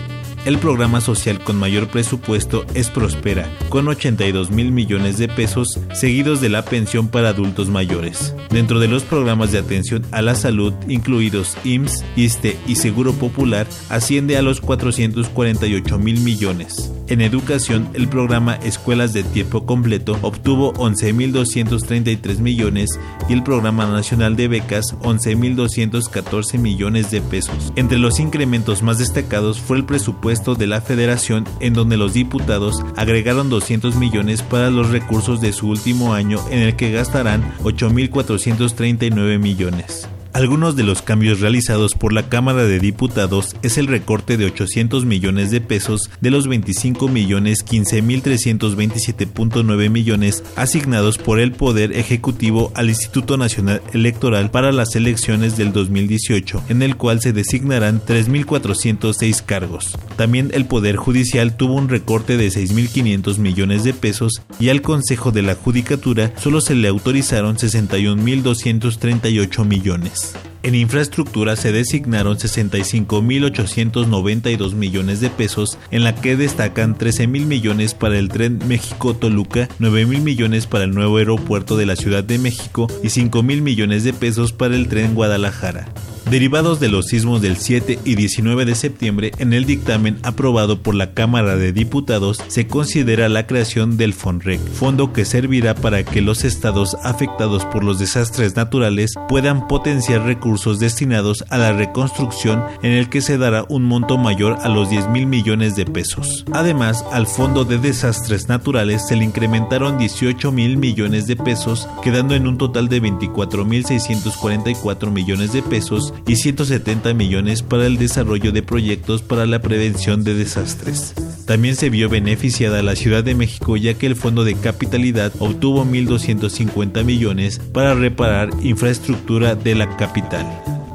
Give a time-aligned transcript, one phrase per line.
[0.44, 6.42] El programa social con mayor presupuesto es Prospera, con 82 mil millones de pesos, seguidos
[6.42, 8.34] de la pensión para adultos mayores.
[8.50, 13.66] Dentro de los programas de atención a la salud, incluidos IMSS, ISTE y Seguro Popular,
[13.88, 16.92] asciende a los 448 mil millones.
[17.08, 24.36] En educación, el programa Escuelas de Tiempo Completo obtuvo 11.233 millones y el programa nacional
[24.36, 27.72] de becas 11.214 millones de pesos.
[27.76, 32.82] Entre los incrementos más destacados fue el presupuesto de la Federación en donde los diputados
[32.96, 39.38] agregaron 200 millones para los recursos de su último año en el que gastarán 8.439
[39.38, 40.08] millones.
[40.34, 45.04] Algunos de los cambios realizados por la Cámara de Diputados es el recorte de 800
[45.04, 51.92] millones de pesos de los 25 millones 15 mil 327.9 millones asignados por el Poder
[51.92, 58.02] Ejecutivo al Instituto Nacional Electoral para las elecciones del 2018, en el cual se designarán
[58.04, 59.96] 3.406 cargos.
[60.16, 65.30] También el Poder Judicial tuvo un recorte de 6.500 millones de pesos y al Consejo
[65.30, 70.23] de la Judicatura solo se le autorizaron 61.238 millones.
[70.32, 70.53] Peace.
[70.64, 78.18] En infraestructura se designaron 65.892 millones de pesos, en la que destacan 13.000 millones para
[78.18, 83.08] el tren México-Toluca, 9.000 millones para el nuevo aeropuerto de la Ciudad de México y
[83.08, 85.92] 5.000 millones de pesos para el tren Guadalajara.
[86.30, 90.94] Derivados de los sismos del 7 y 19 de septiembre, en el dictamen aprobado por
[90.94, 96.22] la Cámara de Diputados se considera la creación del FONREC, fondo que servirá para que
[96.22, 102.92] los estados afectados por los desastres naturales puedan potenciar recursos destinados a la reconstrucción en
[102.92, 106.44] el que se dará un monto mayor a los 10 mil millones de pesos.
[106.52, 112.34] Además, al Fondo de Desastres Naturales se le incrementaron 18 mil millones de pesos, quedando
[112.34, 117.98] en un total de 24 mil 644 millones de pesos y 170 millones para el
[117.98, 121.14] desarrollo de proyectos para la prevención de desastres.
[121.46, 125.84] También se vio beneficiada la Ciudad de México ya que el Fondo de Capitalidad obtuvo
[125.84, 130.43] 1.250 millones para reparar infraestructura de la capital.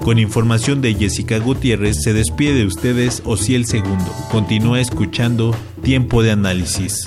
[0.04, 3.22] Con información de Jessica Gutiérrez se despide de ustedes
[3.56, 4.12] el Segundo.
[4.32, 7.06] Continúa escuchando Tiempo de Análisis.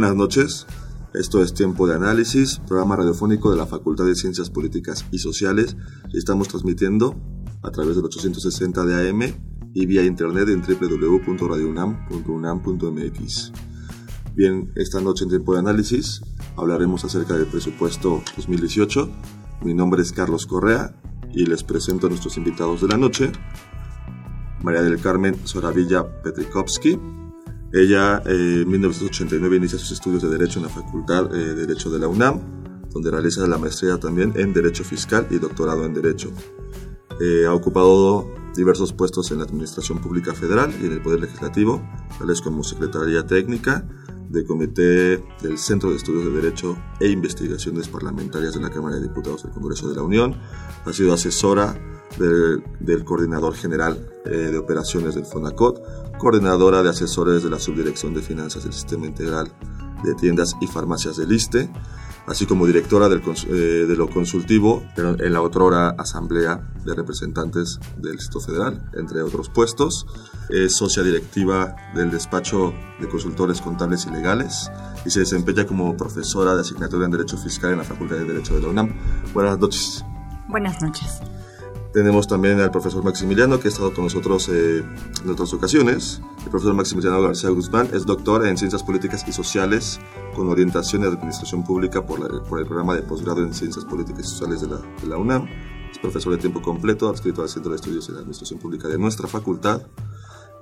[0.00, 0.66] buenas noches.
[1.12, 5.76] Esto es Tiempo de Análisis, programa radiofónico de la Facultad de Ciencias Políticas y Sociales.
[6.12, 7.16] Estamos transmitiendo
[7.64, 9.22] a través del 860 de AM
[9.74, 13.52] y vía internet en www.radiounam.unam.mx.
[14.36, 16.20] Bien, esta noche en Tiempo de Análisis
[16.56, 19.10] hablaremos acerca del presupuesto 2018.
[19.64, 20.94] Mi nombre es Carlos Correa
[21.34, 23.32] y les presento a nuestros invitados de la noche.
[24.62, 27.00] María del Carmen Soravilla Petrikovsky,
[27.72, 31.90] ella eh, en 1989 inicia sus estudios de Derecho en la Facultad eh, de Derecho
[31.90, 32.40] de la UNAM,
[32.90, 36.32] donde realiza la maestría también en Derecho Fiscal y doctorado en Derecho.
[37.20, 41.80] Eh, ha ocupado diversos puestos en la Administración Pública Federal y en el Poder Legislativo,
[42.18, 43.86] tales como Secretaría Técnica
[44.30, 49.02] del Comité del Centro de Estudios de Derecho e Investigaciones Parlamentarias de la Cámara de
[49.02, 50.40] Diputados del Congreso de la Unión.
[50.84, 51.74] Ha sido asesora
[52.18, 58.64] del, Coordinador General de Operaciones del FONACOT, coordinadora de asesores de la Subdirección de Finanzas
[58.64, 59.52] del Sistema Integral
[60.04, 61.68] de Tiendas y Farmacias del ISTE,
[62.26, 68.40] así como directora eh, de lo consultivo en la otrora Asamblea de Representantes del Distrito
[68.40, 70.06] Federal, entre otros puestos.
[70.48, 74.70] Es socia directiva del despacho de consultores contables y legales
[75.04, 78.54] y se desempeña como profesora de asignatura en Derecho Fiscal en la Facultad de Derecho
[78.54, 78.94] de la UNAM.
[79.32, 80.04] Buenas noches.
[80.48, 81.20] Buenas noches.
[81.92, 84.84] Tenemos también al profesor Maximiliano, que ha estado con nosotros eh,
[85.24, 86.20] en otras ocasiones.
[86.44, 89.98] El profesor Maximiliano García Guzmán es doctor en Ciencias Políticas y Sociales
[90.36, 94.60] con orientación en Administración Pública por, el programa de posgrado en Ciencias Políticas y Sociales
[94.60, 95.48] de la, de la UNAM.
[95.90, 99.26] Es profesor de tiempo completo, adscrito al Centro de Estudios en Administración Pública de nuestra
[99.26, 99.82] facultad.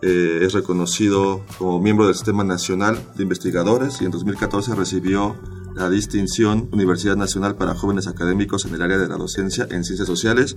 [0.00, 5.36] Eh, es reconocido como miembro del Sistema Nacional de Investigadores y en 2014 recibió
[5.78, 10.08] la distinción Universidad Nacional para Jóvenes Académicos en el área de la docencia en ciencias
[10.08, 10.56] sociales.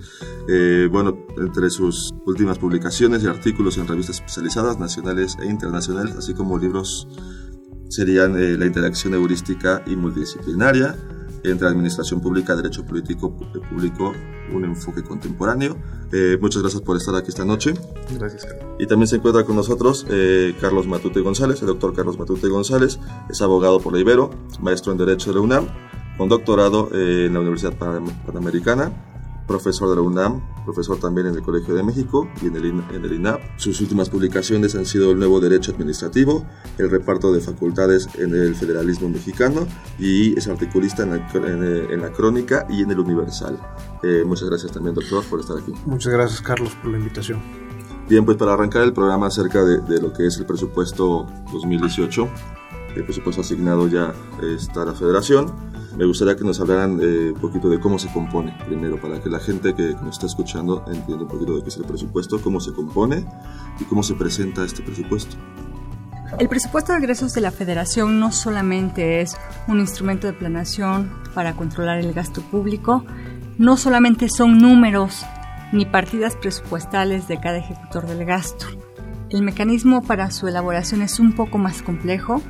[0.50, 6.33] Eh, bueno, entre sus últimas publicaciones y artículos en revistas especializadas nacionales e internacionales, así
[6.33, 7.07] como libros,
[7.89, 10.95] serían eh, La interacción heurística y multidisciplinaria,
[11.44, 13.35] entre Administración Pública, Derecho Político
[13.69, 14.13] Público,
[14.53, 15.77] un enfoque contemporáneo.
[16.12, 17.74] Eh, muchas gracias por estar aquí esta noche.
[18.18, 18.75] Gracias, Carlos.
[18.80, 23.00] Y también se encuentra con nosotros eh, Carlos Matute González, el doctor Carlos Matute González,
[23.30, 25.68] es abogado por la Ibero, maestro en Derecho de la UNAM,
[26.18, 27.74] con doctorado eh, en la Universidad
[28.25, 29.11] Panamericana
[29.51, 33.03] profesor de la UNAM, profesor también en el Colegio de México y en el, en
[33.03, 33.41] el INAP.
[33.58, 36.46] Sus últimas publicaciones han sido el nuevo Derecho Administrativo,
[36.77, 39.67] el reparto de facultades en el federalismo mexicano
[40.00, 41.17] y es articulista en la,
[41.93, 43.60] en la Crónica y en el Universal.
[44.03, 45.74] Eh, muchas gracias también, doctor, por estar aquí.
[45.86, 47.39] Muchas gracias, Carlos, por la invitación.
[48.08, 52.29] Bien, pues para arrancar el programa acerca de, de lo que es el presupuesto 2018,
[52.96, 57.39] el presupuesto asignado ya está a la federación me gustaría que nos hablaran eh, un
[57.39, 61.24] poquito de cómo se compone, primero, para que la gente que nos está escuchando entienda
[61.24, 63.25] un poquito de qué es el presupuesto, cómo se compone
[63.79, 65.36] y cómo se presenta este presupuesto.
[66.39, 69.36] El presupuesto de egresos de la Federación no solamente es
[69.67, 73.03] un instrumento de planeación para controlar el gasto público,
[73.57, 75.25] no solamente son números
[75.74, 78.65] ni partidas presupuestales de cada ejecutor del gasto.
[79.29, 82.41] El mecanismo para su elaboración es un poco más complejo.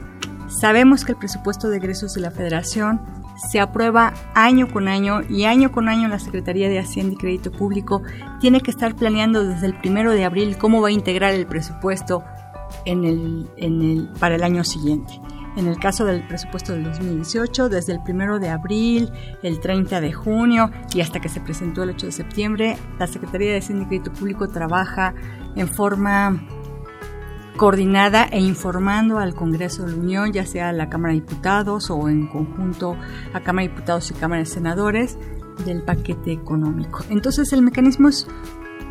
[0.47, 3.01] Sabemos que el presupuesto de egresos de la Federación
[3.49, 7.51] se aprueba año con año y año con año la Secretaría de Hacienda y Crédito
[7.51, 8.01] Público
[8.39, 12.23] tiene que estar planeando desde el primero de abril cómo va a integrar el presupuesto
[14.19, 15.13] para el año siguiente.
[15.57, 19.11] En el caso del presupuesto del 2018, desde el 1 de abril,
[19.43, 23.51] el 30 de junio y hasta que se presentó el 8 de septiembre, la Secretaría
[23.51, 25.13] de Hacienda y Crédito Público trabaja
[25.57, 26.41] en forma
[27.57, 31.89] coordinada e informando al Congreso de la Unión, ya sea a la Cámara de Diputados
[31.89, 32.95] o en conjunto
[33.33, 35.17] a Cámara de Diputados y Cámara de Senadores,
[35.65, 37.03] del paquete económico.
[37.09, 38.27] Entonces el mecanismo es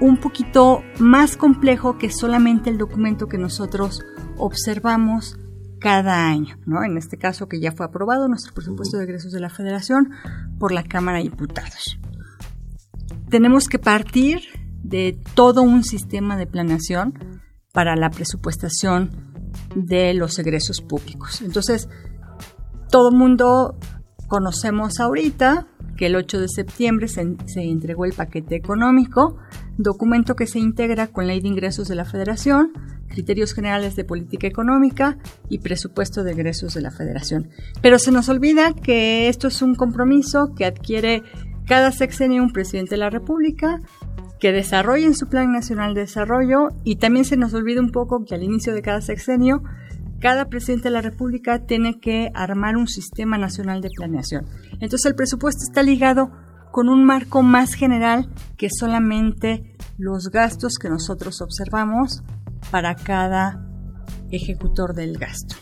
[0.00, 4.02] un poquito más complejo que solamente el documento que nosotros
[4.36, 5.38] observamos
[5.80, 6.84] cada año, ¿no?
[6.84, 10.10] En este caso que ya fue aprobado nuestro presupuesto de egresos de la Federación
[10.58, 11.98] por la Cámara de Diputados.
[13.30, 14.40] Tenemos que partir
[14.82, 17.39] de todo un sistema de planeación
[17.72, 19.10] para la presupuestación
[19.74, 21.42] de los egresos públicos.
[21.42, 21.88] Entonces,
[22.90, 23.76] todo el mundo
[24.28, 29.36] conocemos ahorita que el 8 de septiembre se, se, entregó el paquete económico,
[29.76, 32.72] documento que se integra con Ley de Ingresos de la Federación,
[33.08, 37.50] criterios generales de política económica y presupuesto de egresos de la Federación.
[37.82, 41.22] Pero se nos olvida que esto es un compromiso que adquiere
[41.66, 43.80] cada sexenio un presidente de la República
[44.40, 48.34] que desarrollen su Plan Nacional de Desarrollo y también se nos olvida un poco que
[48.34, 49.62] al inicio de cada sexenio
[50.20, 54.46] cada presidente de la República tiene que armar un sistema nacional de planeación.
[54.74, 56.30] Entonces el presupuesto está ligado
[56.70, 62.22] con un marco más general que solamente los gastos que nosotros observamos
[62.70, 63.66] para cada
[64.30, 65.56] ejecutor del gasto.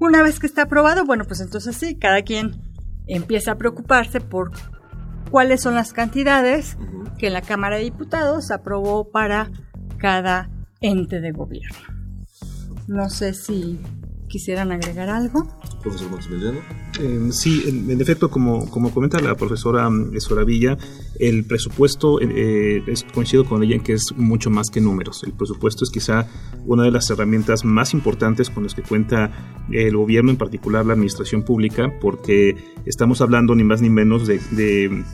[0.00, 2.60] Una vez que está aprobado, bueno, pues entonces sí, cada quien
[3.06, 4.50] empieza a preocuparse por
[5.34, 6.76] cuáles son las cantidades
[7.18, 9.50] que la Cámara de Diputados aprobó para
[9.98, 10.48] cada
[10.80, 11.88] ente de gobierno.
[12.86, 13.80] No sé si
[14.34, 15.46] quisieran agregar algo.
[15.80, 16.58] Profesor Maximiliano.
[17.00, 20.76] Eh, sí, en, en, efecto, como, como comenta la profesora mm, Soravilla,
[21.20, 25.22] el presupuesto, eh, es, coincido con ella en que es mucho más que números.
[25.22, 26.26] El presupuesto es quizá
[26.66, 29.30] una de las herramientas más importantes con las que cuenta
[29.70, 34.40] el gobierno, en particular la administración pública, porque estamos hablando ni más ni menos de,
[34.50, 35.04] de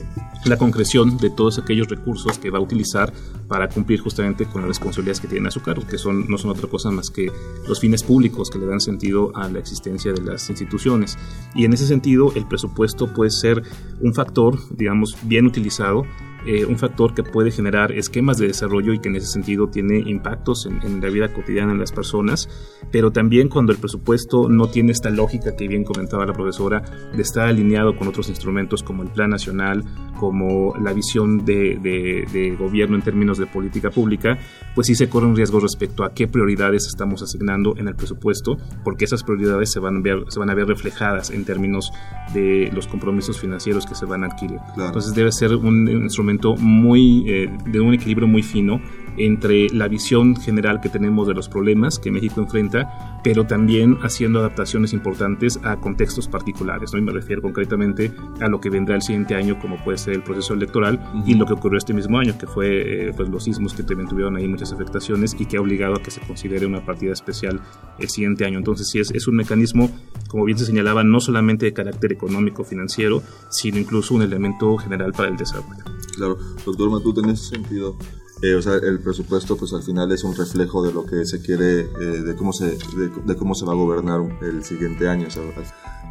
[0.45, 3.13] la concreción de todos aquellos recursos que va a utilizar
[3.47, 6.51] para cumplir justamente con las responsabilidades que tiene a su cargo, que son, no son
[6.51, 7.31] otra cosa más que
[7.67, 11.17] los fines públicos que le dan sentido a la existencia de las instituciones.
[11.53, 13.61] Y en ese sentido, el presupuesto puede ser
[13.99, 16.05] un factor, digamos, bien utilizado
[16.45, 19.99] eh, un factor que puede generar esquemas de desarrollo y que en ese sentido tiene
[19.99, 22.49] impactos en, en, la vida cotidiana de las personas,
[22.91, 26.81] pero también cuando el presupuesto no tiene esta lógica que bien comentaba la profesora
[27.15, 29.83] de estar alineado con otros instrumentos como el Plan Nacional,
[30.21, 34.37] como la visión de, de, de gobierno en términos de política pública,
[34.75, 38.55] pues sí se corre un riesgo respecto a qué prioridades estamos asignando en el presupuesto,
[38.83, 41.91] porque esas prioridades se van a ver, se van a ver reflejadas en términos
[42.35, 44.59] de los compromisos financieros que se van a adquirir.
[44.75, 44.89] Claro.
[44.89, 48.79] Entonces debe ser un instrumento muy eh, de un equilibrio muy fino
[49.17, 54.39] entre la visión general que tenemos de los problemas que México enfrenta, pero también haciendo
[54.39, 56.93] adaptaciones importantes a contextos particulares.
[56.93, 56.99] ¿no?
[56.99, 60.23] Y me refiero concretamente a lo que vendrá el siguiente año, como puede ser el
[60.23, 61.23] proceso electoral, uh -huh.
[61.27, 64.09] y lo que ocurrió este mismo año, que fue eh, pues, los sismos que también
[64.09, 67.59] tuvieron ahí muchas afectaciones y que ha obligado a que se considere una partida especial
[67.99, 68.57] el siguiente año.
[68.57, 69.89] Entonces, sí, es, es un mecanismo,
[70.27, 75.11] como bien se señalaba, no solamente de carácter económico financiero, sino incluso un elemento general
[75.13, 75.83] para el desarrollo.
[76.15, 77.95] Claro, doctor Matute, en ese sentido,
[78.41, 81.41] eh, o sea, el presupuesto pues al final es un reflejo de lo que se
[81.41, 85.29] quiere, eh, de, cómo se, de, de, cómo se va a gobernar el siguiente año.
[85.29, 85.43] Sea,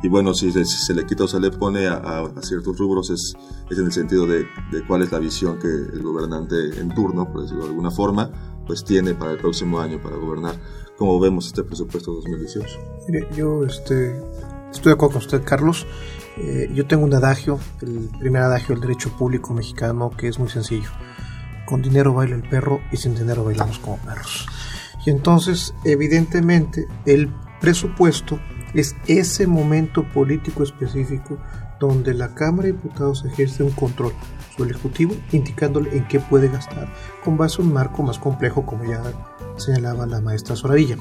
[0.03, 2.43] y bueno, si se, si se, le quita o se le pone a, a, a
[2.43, 3.35] ciertos rubros es,
[3.69, 7.31] es, en el sentido de, de, cuál es la visión que el gobernante en turno,
[7.31, 8.31] por decirlo de alguna forma,
[8.67, 10.55] pues tiene para el próximo año para gobernar.
[10.97, 12.79] ¿Cómo vemos este presupuesto 2018?
[13.09, 14.17] Mire, yo este,
[14.71, 15.87] estoy de acuerdo con usted, Carlos.
[16.37, 20.49] Eh, yo tengo un adagio, el primer adagio del derecho público mexicano, que es muy
[20.49, 20.89] sencillo.
[21.71, 24.49] Con dinero baila el perro y sin dinero bailamos como perros.
[25.07, 28.41] Y entonces, evidentemente, el presupuesto
[28.75, 31.39] es ese momento político específico
[31.79, 34.12] donde la Cámara de Diputados ejerce un control
[34.57, 36.93] sobre el Ejecutivo, indicándole en qué puede gastar,
[37.25, 39.00] con base a un marco más complejo, como ya
[39.57, 40.97] señalaba la maestra Soravilla.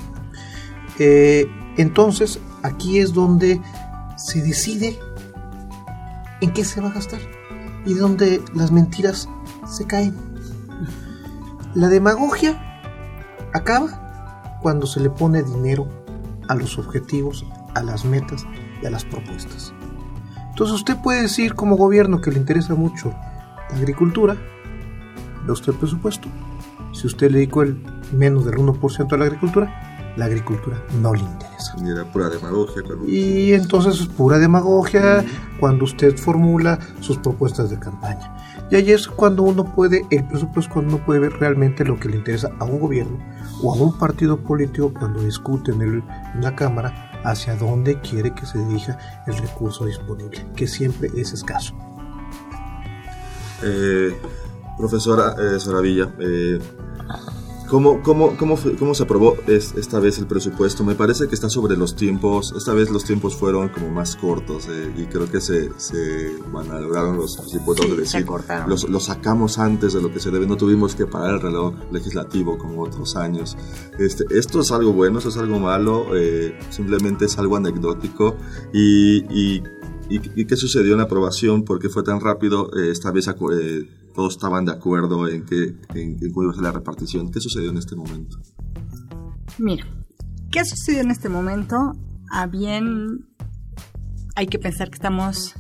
[1.00, 1.48] Eh,
[1.78, 3.60] entonces, aquí es donde
[4.18, 5.00] se decide
[6.42, 7.20] en qué se va a gastar
[7.86, 9.28] y donde las mentiras
[9.68, 10.29] se caen.
[11.76, 12.60] La demagogia
[13.54, 15.88] acaba cuando se le pone dinero
[16.48, 17.46] a los objetivos,
[17.76, 18.46] a las metas
[18.82, 19.74] y a las propuestas.
[20.50, 23.14] Entonces usted puede decir como gobierno que le interesa mucho
[23.70, 24.36] la agricultura,
[25.46, 26.28] ve usted el presupuesto.
[26.92, 31.22] Si usted le dedicó el menos del 1% a la agricultura, la agricultura no le
[31.22, 31.76] interesa.
[31.82, 32.82] Y era pura demagogia.
[32.82, 33.08] Claro.
[33.08, 35.24] Y entonces es pura demagogia
[35.60, 38.36] cuando usted formula sus propuestas de campaña.
[38.72, 42.00] Y ahí es cuando uno puede, el presupuesto es cuando uno puede ver realmente lo
[42.00, 43.18] que le interesa a un gobierno
[43.64, 46.04] o a un partido político cuando discute en, el,
[46.40, 51.74] la Cámara hacia dónde quiere que se dirija el recurso disponible, que siempre es escaso.
[53.64, 54.16] Eh,
[54.78, 56.60] profesora eh, Soravilla, eh,
[57.70, 60.84] ¿Cómo, cómo, cómo, cómo se aprobó esta vez el presupuesto?
[60.84, 62.52] Me parece que está sobre los tiempos.
[62.58, 67.18] Esta vez los tiempos fueron como más cortos eh, y creo que se, se lograron
[67.18, 68.26] los diputados de decir.
[68.68, 70.48] Los, los, sacamos antes de lo que se debe.
[70.48, 73.56] No tuvimos que parar el reloj legislativo como otros años.
[74.00, 76.08] Este, esto es algo bueno, esto es algo malo.
[76.16, 78.36] Eh, simplemente es algo anecdótico.
[78.74, 79.64] Y, y,
[80.10, 81.66] y, qué sucedió en la aprobación?
[81.66, 82.72] ¿Por qué fue tan rápido?
[82.76, 83.28] Eh, esta vez
[84.20, 87.32] todos estaban de acuerdo en que en, iba a ser la repartición.
[87.32, 88.38] ¿Qué sucedió en este momento?
[89.58, 89.86] Mira,
[90.52, 91.94] ¿qué sucedió en este momento?
[92.30, 93.30] A bien,
[94.36, 95.56] hay que pensar que estamos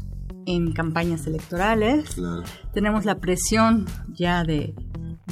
[0.46, 2.18] en campañas electorales.
[2.74, 4.76] Tenemos la presión ya de,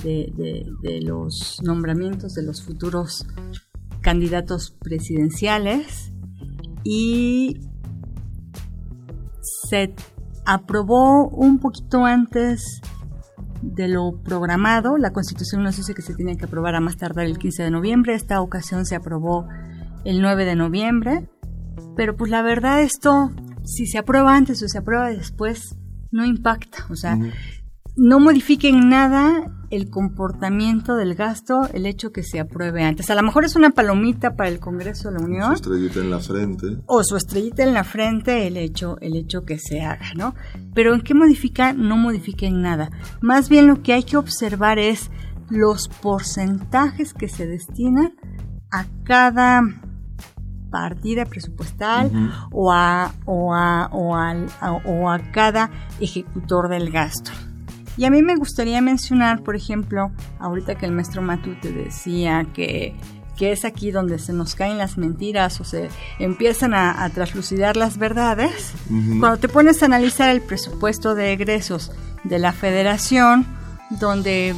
[0.03, 3.27] de, los nombramientos de los futuros
[3.99, 6.13] candidatos presidenciales
[6.85, 7.59] y
[9.67, 9.93] se
[10.45, 12.79] aprobó un poquito antes
[13.73, 14.97] de lo programado.
[14.97, 17.71] La Constitución nos dice que se tiene que aprobar a más tardar el 15 de
[17.71, 18.13] noviembre.
[18.13, 19.47] Esta ocasión se aprobó
[20.05, 21.29] el 9 de noviembre.
[21.95, 23.31] Pero pues la verdad esto,
[23.63, 25.75] si se aprueba antes o se aprueba después,
[26.11, 26.85] no impacta.
[26.89, 27.17] O sea,
[27.97, 33.09] no modifiquen nada el comportamiento del gasto, el hecho que se apruebe antes.
[33.09, 35.57] A lo mejor es una palomita para el Congreso de la Unión.
[35.57, 36.67] Su estrellita en la frente.
[36.85, 40.35] O su estrellita en la frente, el hecho, el hecho que se haga, ¿no?
[40.73, 41.73] Pero ¿en qué modifica?
[41.73, 42.91] No modifiquen nada.
[43.19, 45.09] Más bien lo que hay que observar es
[45.49, 48.13] los porcentajes que se destinan
[48.71, 49.63] a cada
[50.69, 52.11] partida presupuestal
[52.51, 57.31] o, a, o, a, o, o a cada ejecutor del gasto.
[57.97, 62.95] Y a mí me gustaría mencionar, por ejemplo, ahorita que el maestro Matute decía que,
[63.37, 65.89] que es aquí donde se nos caen las mentiras o se
[66.19, 68.73] empiezan a, traslucidar las verdades,
[69.19, 71.91] cuando te pones a analizar el presupuesto de egresos
[72.23, 73.45] de la federación,
[73.89, 74.55] donde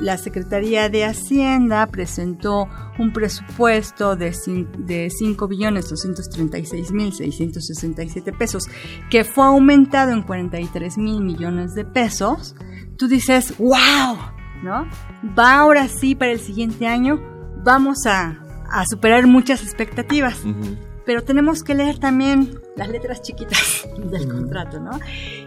[0.00, 4.34] la Secretaría de Hacienda presentó un presupuesto de,
[4.78, 8.64] de 5 billones 236 mil 667 pesos,
[9.10, 12.54] que fue aumentado en 43 mil millones de pesos,
[12.96, 14.16] tú dices, wow,
[14.62, 14.88] ¿no?
[15.38, 17.20] Va ahora sí para el siguiente año,
[17.64, 18.38] vamos a,
[18.88, 20.42] superar muchas expectativas.
[21.04, 24.92] Pero tenemos que leer también las letras chiquitas del contrato, ¿no?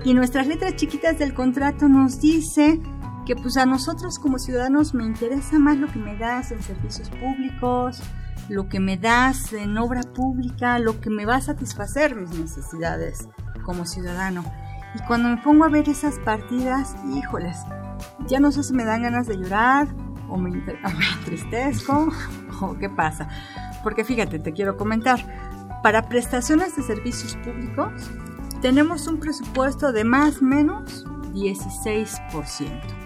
[0.03, 2.81] Y nuestras letras chiquitas del contrato nos dice
[3.25, 7.09] que pues a nosotros como ciudadanos me interesa más lo que me das en servicios
[7.09, 8.01] públicos,
[8.49, 13.29] lo que me das en obra pública, lo que me va a satisfacer mis necesidades
[13.63, 14.43] como ciudadano.
[14.95, 17.57] Y cuando me pongo a ver esas partidas, híjoles,
[18.27, 19.87] ya no sé si me dan ganas de llorar
[20.29, 22.11] o me, me entristezco
[22.61, 23.29] o qué pasa.
[23.83, 25.19] Porque fíjate, te quiero comentar,
[25.81, 28.09] para prestaciones de servicios públicos
[28.61, 33.02] tenemos un presupuesto de más o menos 16%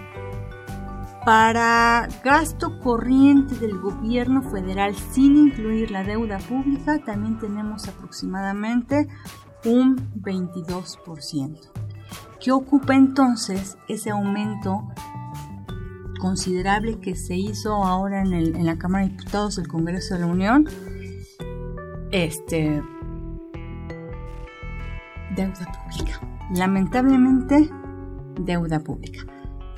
[1.28, 9.06] para gasto corriente del gobierno federal sin incluir la deuda pública también tenemos aproximadamente
[9.66, 11.58] un 22%.
[12.40, 14.88] ¿Qué ocupa entonces ese aumento
[16.18, 20.26] considerable que se hizo ahora en, en la Cámara de Diputados del Congreso de la
[20.28, 20.66] Unión?
[22.10, 22.82] Este
[25.36, 26.20] deuda pública.
[26.54, 27.68] Lamentablemente,
[28.40, 29.26] deuda pública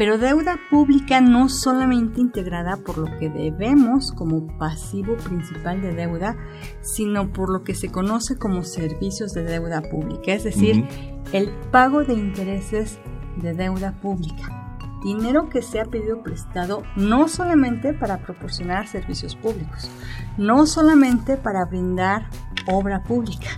[0.00, 6.38] pero deuda pública no solamente integrada por lo que debemos como pasivo principal de deuda,
[6.80, 10.88] sino por lo que se conoce como servicios de deuda pública, es decir,
[11.34, 12.98] el pago de intereses
[13.42, 14.78] de deuda pública.
[15.04, 19.90] Dinero que se ha pedido prestado no solamente para proporcionar servicios públicos,
[20.38, 22.30] no solamente para brindar
[22.66, 23.50] obra pública,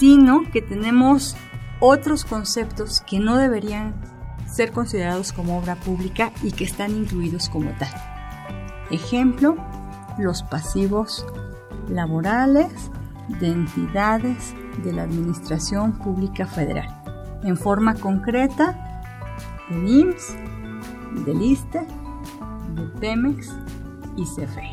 [0.00, 1.36] sino que tenemos
[1.78, 4.11] otros conceptos que no deberían
[4.52, 7.90] ser considerados como obra pública y que están incluidos como tal.
[8.90, 9.56] Ejemplo,
[10.18, 11.24] los pasivos
[11.88, 12.70] laborales
[13.40, 16.88] de entidades de la Administración Pública Federal,
[17.42, 19.00] en forma concreta
[19.70, 20.36] del IMSS,
[21.24, 21.86] del ISTE,
[22.74, 23.50] de Pemex
[24.16, 24.72] y CFE.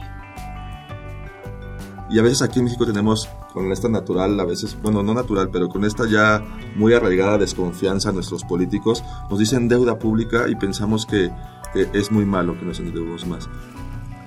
[2.09, 5.49] Y a veces aquí en México tenemos con esta natural, a veces, bueno, no natural,
[5.51, 6.41] pero con esta ya
[6.77, 11.29] muy arraigada desconfianza a nuestros políticos, nos dicen deuda pública y pensamos que,
[11.75, 13.49] es muy malo que nos endeudemos más.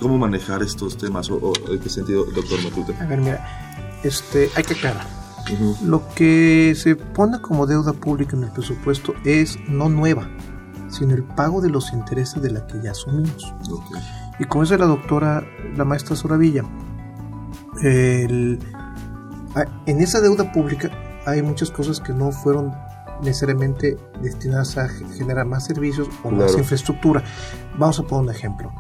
[0.01, 2.95] ¿Cómo manejar estos temas o, en qué sentido, doctor Matute?
[3.01, 5.07] A ver, mira, este, hay que aclarar.
[5.83, 10.29] Lo que se pone como deuda pública en el presupuesto es no nueva,
[10.89, 13.55] sino el pago de los intereses de la que ya asumimos.
[14.39, 15.43] Y como dice la doctora,
[15.75, 16.65] la maestra Soravilla,
[17.83, 18.59] el,
[19.87, 20.91] en esa deuda pública
[21.27, 22.73] hay muchas cosas que no fueron
[23.23, 27.23] necesariamente destinadas a generar más servicios o más infraestructura.
[27.79, 28.73] Vamos a poner un ejemplo.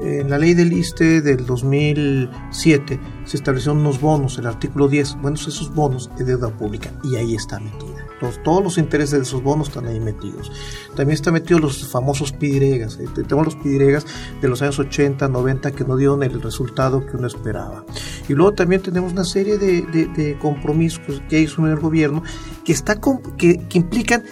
[0.00, 5.20] En la ley del ISTE del 2007 se establecieron unos bonos, el artículo 10.
[5.20, 8.01] Bueno, esos bonos de deuda pública y ahí está metida.
[8.42, 10.50] Todos los intereses de esos bonos están ahí metidos.
[10.94, 12.98] También están metidos los famosos pidiregas.
[12.98, 13.06] ¿eh?
[13.14, 14.06] Tenemos los pidiregas
[14.40, 17.84] de los años 80, 90 que no dieron el resultado que uno esperaba.
[18.28, 22.22] Y luego también tenemos una serie de, compromisos que hizo el gobierno
[22.64, 23.00] que, está
[23.36, 24.24] que, que implican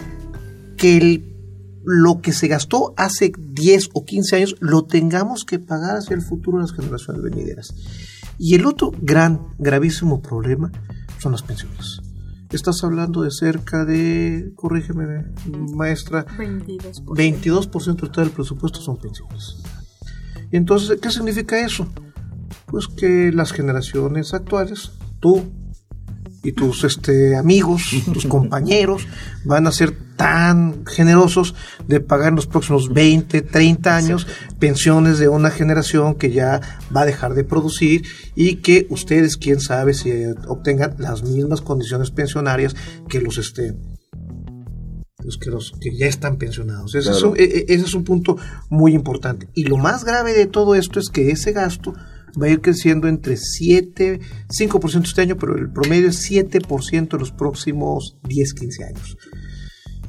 [0.77, 1.27] que el
[1.83, 6.21] lo que se gastó hace 10 o 15 años lo tengamos que pagar hacia el
[6.21, 7.73] futuro de las generaciones venideras.
[8.37, 10.71] Y el otro gran, gravísimo problema
[11.19, 12.00] son las pensiones.
[12.51, 15.25] Estás hablando de cerca de, corrígeme,
[15.75, 19.63] maestra, 22%, 22% del presupuesto son pensiones.
[20.51, 21.87] Y entonces, ¿qué significa eso?
[22.65, 25.49] Pues que las generaciones actuales, tú,
[26.43, 29.07] y tus este, amigos, tus compañeros
[29.43, 31.55] van a ser tan generosos
[31.87, 34.27] de pagar en los próximos 20, 30 años
[34.59, 36.61] pensiones de una generación que ya
[36.95, 38.03] va a dejar de producir
[38.35, 40.11] y que ustedes, quién sabe, si
[40.47, 42.75] obtengan las mismas condiciones pensionarias
[43.07, 43.75] que los este,
[45.23, 46.95] los que, los que ya están pensionados.
[46.95, 48.37] Ese, es un, e, e, ese es un punto
[48.69, 49.49] muy importante.
[49.53, 51.93] Y lo más grave de todo esto es que ese gasto
[52.41, 57.19] va a ir creciendo entre 7, 5% este año, pero el promedio es 7% en
[57.19, 59.17] los próximos 10, 15 años.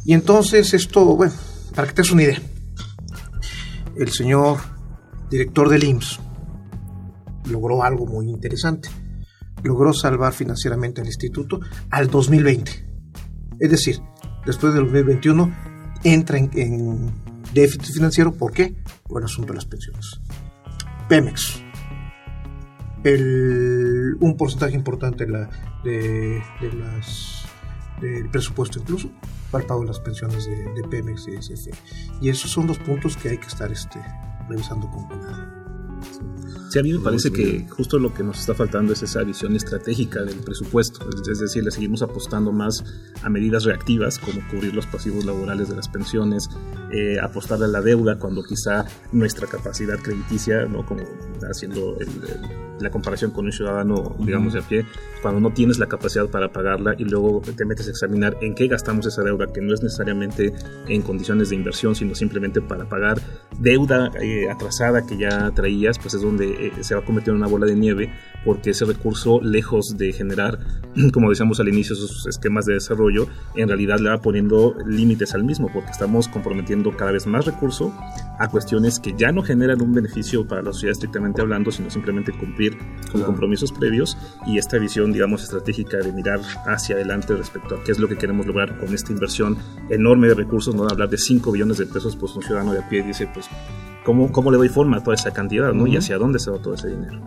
[0.05, 1.33] Y entonces esto, bueno,
[1.75, 2.41] para que te des una idea,
[3.97, 4.59] el señor
[5.31, 6.21] director del IMSS
[7.51, 8.89] logró algo muy interesante.
[9.63, 12.71] Logró salvar financieramente al instituto al 2020.
[13.61, 14.01] Es decir,
[14.45, 15.55] después del 2021
[16.03, 17.13] entra en, en
[17.55, 18.33] déficit financiero.
[18.33, 18.75] ¿Por qué?
[19.07, 20.21] Por el asunto de las pensiones.
[21.09, 21.63] Pemex
[23.05, 25.51] el, un porcentaje importante de, la,
[25.85, 26.43] de,
[26.79, 27.45] las,
[28.01, 29.11] del presupuesto incluso
[29.51, 31.73] para pago de las pensiones de, de Pemex y SFE.
[32.21, 34.01] Y esos son los puntos que hay que estar este,
[34.49, 35.63] revisando con cuidado.
[36.79, 40.23] A mí me parece que justo lo que nos está faltando es esa visión estratégica
[40.23, 42.85] del presupuesto, es decir, le seguimos apostando más
[43.23, 46.49] a medidas reactivas como cubrir los pasivos laborales de las pensiones,
[46.93, 50.85] eh, apostar a la deuda cuando quizá nuestra capacidad crediticia, ¿no?
[50.87, 51.03] como
[51.51, 51.97] haciendo
[52.83, 54.87] la comparación con un ciudadano, digamos, de a pie,
[55.23, 58.67] cuando no tienes la capacidad para pagarla y luego te metes a examinar en qué
[58.67, 60.53] gastamos esa deuda, que no es necesariamente
[60.89, 63.21] en condiciones de inversión, sino simplemente para pagar
[63.59, 67.39] deuda eh, atrasada que ya traías, pues es donde eh, se va a convertir en
[67.39, 68.13] una bola de nieve
[68.45, 70.59] porque ese recurso, lejos de generar,
[71.13, 75.45] como decíamos al inicio, esos esquemas de desarrollo, en realidad le va poniendo límites al
[75.45, 77.95] mismo, porque estamos comprometiendo cada vez más recurso
[78.39, 82.33] a cuestiones que ya no generan un beneficio para la sociedad estrictamente hablando, sino simplemente
[82.33, 82.77] cumplir
[83.11, 87.93] con compromisos previos y esta visión, digamos, estratégica de mirar hacia adelante respecto a qué
[87.93, 89.57] es lo que queremos lograr con esta inversión
[89.91, 92.89] enorme de recursos, no hablar de 5 billones de pesos, pues un ciudadano de a
[92.89, 93.49] pie dice, pues
[94.05, 95.87] ¿Cómo, ¿Cómo, le doy forma a toda esa cantidad ¿no?
[95.87, 97.21] y hacia dónde se va todo ese dinero?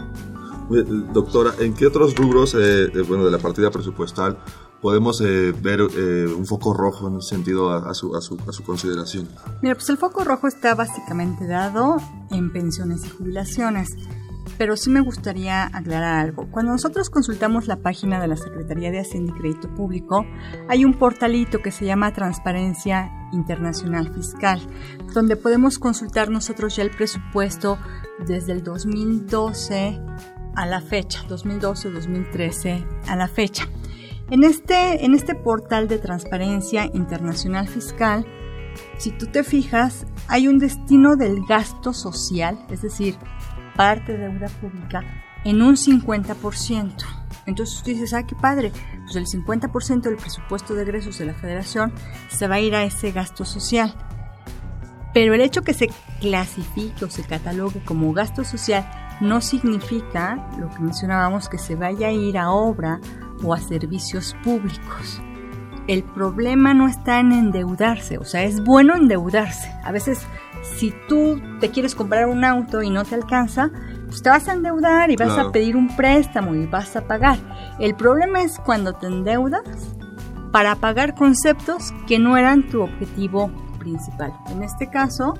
[1.13, 4.37] Doctora, ¿en qué otros rubros eh, bueno, de la partida presupuestal
[4.81, 8.51] podemos eh, ver eh, un foco rojo en ese sentido a, su, a, su, a,
[8.51, 9.27] su, consideración?
[9.61, 11.97] Mira, pues el foco rojo está básicamente dado
[12.31, 13.89] en pensiones y jubilaciones
[14.57, 16.47] pero sí me gustaría aclarar algo.
[16.51, 20.25] Cuando nosotros consultamos la página de la Secretaría de Hacienda y Crédito Público,
[20.67, 24.61] hay un portalito que se llama Transparencia Internacional Fiscal,
[25.13, 27.77] donde podemos consultar nosotros ya el presupuesto
[28.25, 29.99] desde el 2012
[30.55, 33.67] a la fecha, 2012-2013 a la fecha.
[34.31, 38.25] En este, en este portal de Transparencia Internacional Fiscal,
[38.97, 43.17] si tú te fijas, hay un destino del gasto social, es decir,
[43.75, 45.03] parte de deuda pública
[45.43, 46.93] en un 50%.
[47.45, 48.71] Entonces tú dices, ah, qué padre,
[49.03, 51.93] pues el 50% del presupuesto de egresos de la federación
[52.29, 53.93] se va a ir a ese gasto social.
[55.13, 58.89] Pero el hecho que se clasifique o se catalogue como gasto social
[59.21, 62.99] no significa, lo que mencionábamos, que se vaya a ir a obra
[63.43, 65.21] o a servicios públicos.
[65.87, 69.71] El problema no está en endeudarse, o sea, es bueno endeudarse.
[69.83, 70.25] A veces
[70.77, 73.71] si tú te quieres comprar un auto y no te alcanza,
[74.07, 77.37] pues te vas a endeudar y vas a pedir un préstamo y vas a pagar.
[77.79, 79.63] El problema es cuando te endeudas
[80.51, 84.33] para pagar conceptos que no eran tu objetivo principal.
[84.49, 85.35] En este caso,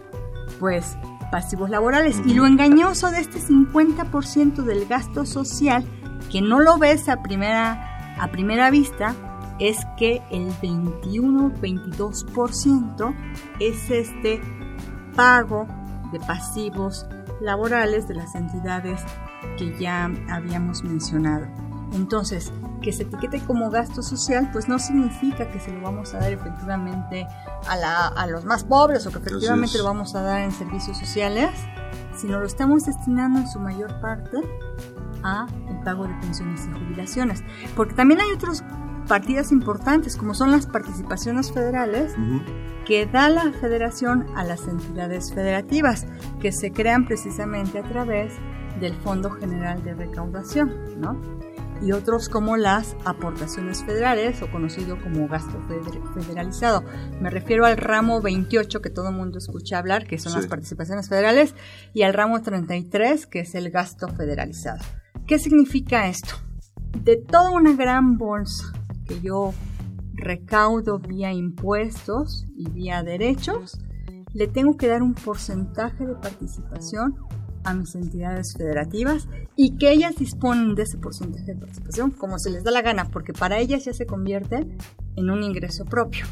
[0.60, 0.98] pues
[1.32, 2.22] pasivos laborales.
[2.26, 5.86] Y lo engañoso de este 50% del gasto social,
[6.32, 9.16] que no lo ves a primera, a primera vista,
[9.60, 13.14] es que el 21-22%
[13.60, 14.42] es este
[15.16, 15.68] pago
[16.12, 17.06] de pasivos
[17.42, 19.02] laborales de las entidades
[19.58, 21.46] que ya habíamos mencionado.
[21.94, 22.52] Entonces,
[22.82, 26.32] que se etiquete como gasto social, pues no significa que se lo vamos a dar
[26.32, 27.28] efectivamente
[27.68, 30.98] a, la, a los más pobres o que efectivamente lo vamos a dar en servicios
[30.98, 31.52] sociales,
[32.16, 34.38] sino lo estamos destinando en su mayor parte
[35.24, 37.44] a el pago de pensiones y jubilaciones.
[37.76, 38.64] Porque también hay otras
[39.08, 42.14] partidas importantes, como son las participaciones federales,
[42.86, 46.06] que da la federación a las entidades federativas,
[46.40, 48.34] que se crean precisamente a través
[48.80, 51.20] del Fondo General de Recaudación, ¿no?
[51.82, 55.62] y otros como las aportaciones federales o conocido como gasto
[56.14, 56.84] federalizado.
[57.20, 61.10] Me refiero al ramo 28 que todo el mundo escucha hablar, que son las participaciones
[61.10, 61.54] federales,
[61.94, 64.84] y al ramo 33 que es el gasto federalizado.
[65.28, 66.36] ¿Qué significa esto?
[67.04, 68.72] De toda una gran bolsa
[69.08, 69.54] que yo
[70.16, 73.80] recaudo vía impuestos y vía derechos,
[74.34, 77.16] le tengo que dar un porcentaje de participación
[77.64, 82.52] a mis entidades federativas y que ellas disponen de ese porcentaje de participación como se
[82.52, 84.68] les da la gana, porque para ellas ya se convierte
[85.16, 86.26] en un ingreso propio.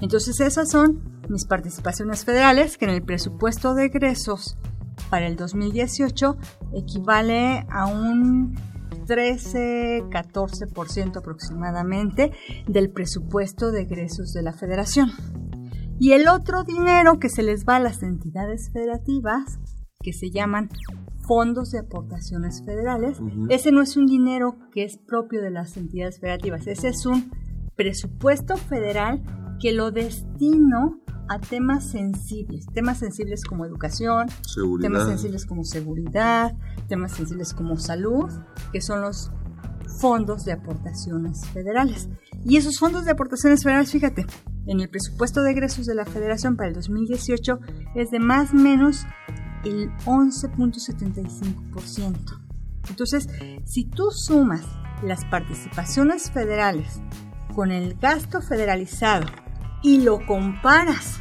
[0.00, 4.56] Entonces esas son mis participaciones federales, que en el presupuesto de egresos
[5.08, 6.36] para el 2018
[6.74, 8.54] equivale a un
[9.10, 12.30] 13-14% aproximadamente
[12.68, 15.10] del presupuesto de egresos de la federación.
[15.98, 19.58] Y el otro dinero que se les va a las entidades federativas
[20.00, 20.68] que se llaman
[21.26, 23.18] fondos de aportaciones federales.
[23.50, 27.30] Ese no es un dinero que es propio de las entidades federativas, ese es un
[27.76, 29.22] presupuesto federal
[29.60, 34.26] que lo destino a temas sensibles, temas sensibles como educación,
[34.80, 36.56] temas sensibles como seguridad,
[36.88, 38.28] temas sensibles como salud,
[38.72, 39.30] que son los
[40.00, 42.08] fondos de aportaciones federales.
[42.44, 44.26] Y esos fondos de aportaciones federales, fíjate,
[44.66, 47.60] en el presupuesto de egresos de la Federación para el 2018
[47.94, 49.06] es de más o menos
[49.64, 52.40] el 11.75%.
[52.88, 53.28] Entonces,
[53.64, 54.64] si tú sumas
[55.04, 57.00] las participaciones federales
[57.54, 59.28] con el gasto federalizado
[59.82, 61.20] y lo comparas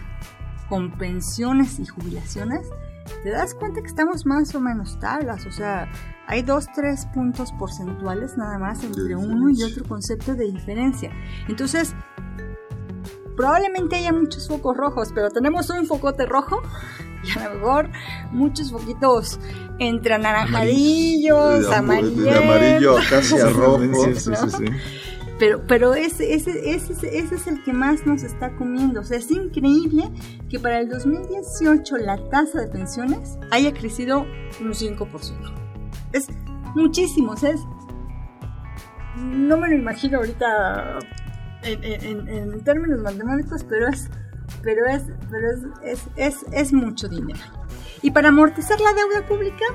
[0.68, 2.68] con pensiones y jubilaciones,
[3.24, 5.90] te das cuenta que estamos más o menos tablas, o sea,
[6.28, 11.12] hay dos, tres puntos porcentuales nada más entre uno y otro concepto de diferencia.
[11.48, 11.96] Entonces,
[13.36, 16.62] probablemente haya muchos focos rojos, pero tenemos un focote rojo
[17.24, 17.90] y a lo mejor
[18.32, 19.40] muchos foquitos
[19.80, 22.24] entre anaranjadillos, amarillos.
[22.24, 23.80] De amarillo casi a rojo.
[25.40, 29.00] Pero, pero ese, ese, ese, ese es el que más nos está comiendo.
[29.00, 30.12] O sea, es increíble
[30.50, 34.26] que para el 2018 la tasa de pensiones haya crecido
[34.60, 35.54] un 5%.
[36.12, 36.28] Es
[36.76, 37.62] muchísimo, o sea, es,
[39.16, 41.00] no me lo imagino ahorita
[41.64, 44.10] en, en, términos matemáticos, pero es,
[44.62, 45.48] pero es, pero
[45.84, 47.40] es, es, es, mucho dinero.
[48.02, 49.66] Y para amortizar la deuda pública,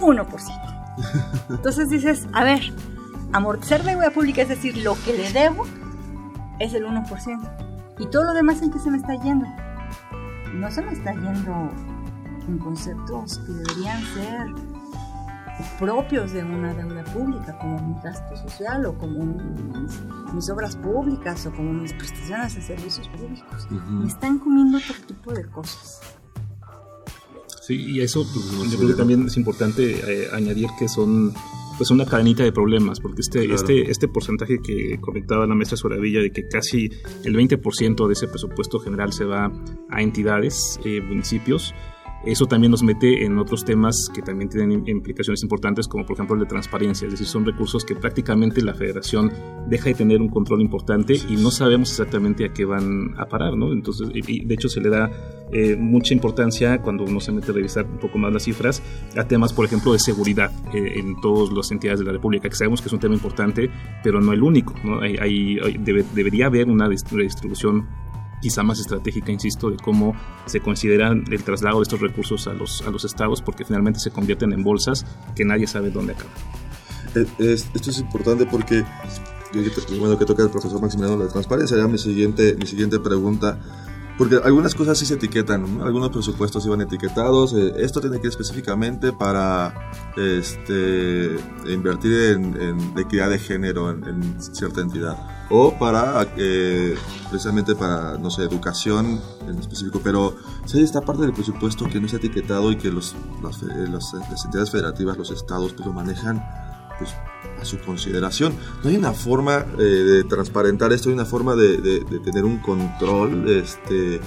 [0.00, 1.46] 1%.
[1.50, 2.60] Entonces dices, a ver,
[3.32, 5.66] amortizar la deuda pública, es decir, lo que le debo,
[6.58, 7.96] es el 1%.
[7.98, 9.46] Y todo lo demás en que se me está yendo.
[10.54, 11.70] No se me está yendo
[12.48, 14.70] en conceptos que deberían ser
[15.78, 19.24] propios de una deuda pública, como mi gasto social o como
[20.32, 23.68] mis, obras públicas o como mis prestaciones de servicios públicos.
[23.70, 26.00] Me están comiendo otro tipo de cosas.
[27.60, 31.34] Sí, y eso pues, yo creo que también es importante eh, añadir que son
[31.80, 36.20] pues una cadenita de problemas, porque este, este, este porcentaje que comentaba la maestra Soravilla
[36.20, 36.90] de que casi
[37.24, 39.50] el 20% de ese presupuesto general se va
[39.88, 41.74] a entidades, eh, municipios,
[42.24, 46.34] eso también nos mete en otros temas que también tienen implicaciones importantes, como por ejemplo
[46.34, 49.32] el de transparencia, es decir, son recursos que prácticamente la federación
[49.68, 53.56] deja de tener un control importante y no sabemos exactamente a qué van a parar,
[53.56, 53.72] ¿no?
[53.72, 55.10] Entonces, y de hecho se le da
[55.52, 58.82] eh, mucha importancia cuando uno se mete a revisar un poco más las cifras
[59.16, 62.54] a temas, por ejemplo, de seguridad eh, en todas las entidades de la República, que
[62.54, 63.70] sabemos que es un tema importante,
[64.02, 65.00] pero no el único, ¿no?
[65.00, 65.58] Hay,
[66.14, 67.88] debería haber una distribución
[68.40, 70.14] quizá más estratégica, insisto, de cómo
[70.46, 74.10] se considera el traslado de estos recursos a los, a los estados, porque finalmente se
[74.10, 76.32] convierten en bolsas que nadie sabe dónde acaban.
[77.14, 77.26] Eh,
[77.74, 78.84] esto es importante porque,
[79.98, 83.58] bueno, que toca el profesor Maximiliano la transparencia, ya mi siguiente, mi siguiente pregunta
[84.20, 87.54] porque algunas cosas sí se etiquetan, algunos presupuestos iban etiquetados.
[87.54, 89.72] Eh, esto tiene que ir específicamente para
[90.14, 95.16] este, invertir en, equidad de género en, cierta entidad.
[95.48, 96.96] O para, eh,
[97.30, 100.02] precisamente para, no sé, educación en específico.
[100.04, 100.36] Pero
[100.74, 104.70] hay esta parte del presupuesto que no está etiquetado y que los, eh, las entidades
[104.70, 106.44] federativas, los estados, pues lo manejan
[106.98, 107.14] pues,
[107.60, 108.54] a su consideración.
[108.82, 113.48] No hay una forma eh, de transparentar esto, hay una forma de, tener un control
[113.48, 114.20] este,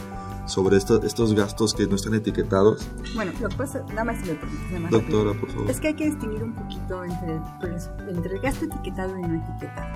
[0.46, 2.88] sobre estos gastos que no están etiquetados.
[3.16, 5.70] Bueno, lo que pasa, nada más si me permites, Doctora, por favor.
[5.70, 9.44] Es que hay que distinguir un poquito entre, pues, entre el gasto etiquetado y no
[9.44, 9.94] etiquetado.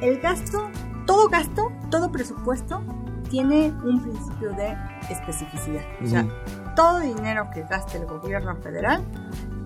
[0.00, 0.70] El gasto,
[1.06, 2.82] todo gasto, todo presupuesto
[3.30, 4.76] tiene un principio de
[5.08, 5.84] especificidad.
[6.02, 6.26] O sea,
[6.74, 9.02] todo dinero que gaste el gobierno federal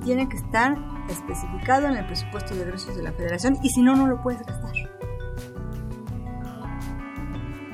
[0.05, 0.77] tiene que estar
[1.09, 4.47] especificado en el presupuesto de egresos de la federación y si no, no lo puedes
[4.47, 4.73] gastar.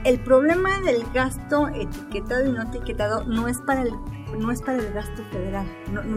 [0.04, 3.92] El problema del gasto etiquetado y no etiquetado no es para el,
[4.38, 5.66] no es para el gasto federal.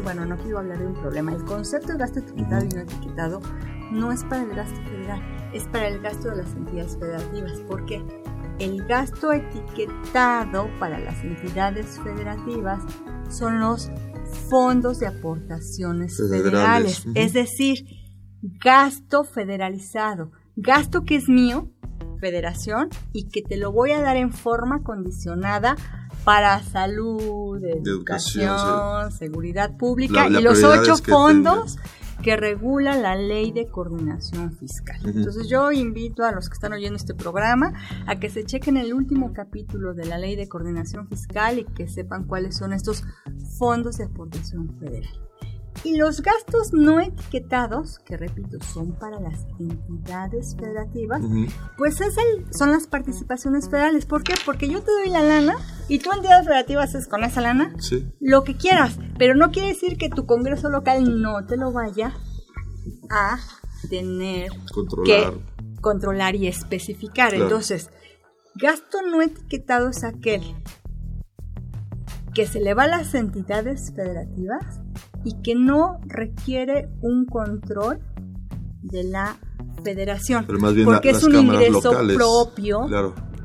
[0.03, 1.33] bueno, no quiero hablar de un problema.
[1.33, 3.41] El concepto de gasto etiquetado y no etiquetado
[3.91, 5.21] no es para el gasto federal,
[5.51, 7.59] es para el gasto de las entidades federativas.
[7.67, 8.01] ¿Por qué?
[8.59, 12.83] El gasto etiquetado para las entidades federativas
[13.29, 13.91] son los
[14.33, 17.85] fondos de aportaciones federales, es decir,
[18.41, 21.71] gasto federalizado, gasto que es mío,
[22.19, 25.75] federación, y que te lo voy a dar en forma condicionada
[26.23, 31.77] para salud, educación, seguridad pública y los ocho fondos
[32.23, 34.99] que regula la ley de coordinación fiscal.
[35.05, 37.73] Entonces yo invito a los que están oyendo este programa
[38.07, 41.87] a que se chequen el último capítulo de la ley de coordinación fiscal y que
[41.87, 43.03] sepan cuáles son estos
[43.59, 45.13] fondos de aportación federal.
[45.83, 51.21] Y los gastos no etiquetados, que repito, son para las entidades federativas,
[51.77, 52.15] pues es
[52.51, 54.05] son las participaciones federales.
[54.05, 54.33] ¿Por qué?
[54.45, 55.55] Porque yo te doy la lana
[55.89, 57.73] y tú entidad federativa haces con esa lana
[58.21, 62.13] lo que quieras, pero no quiere decir que tu congreso local no te lo vaya
[63.09, 63.37] a
[63.89, 64.49] tener
[65.05, 65.31] que
[65.81, 66.35] controlar.
[66.35, 67.33] y especificar.
[67.33, 67.89] Entonces,
[68.55, 70.41] gasto no etiquetado es aquel
[72.33, 74.81] que se le va a las entidades federativas
[75.23, 77.99] y que no requiere un control
[78.81, 79.37] de la
[79.83, 80.45] federación,
[80.85, 82.87] porque es un ingreso propio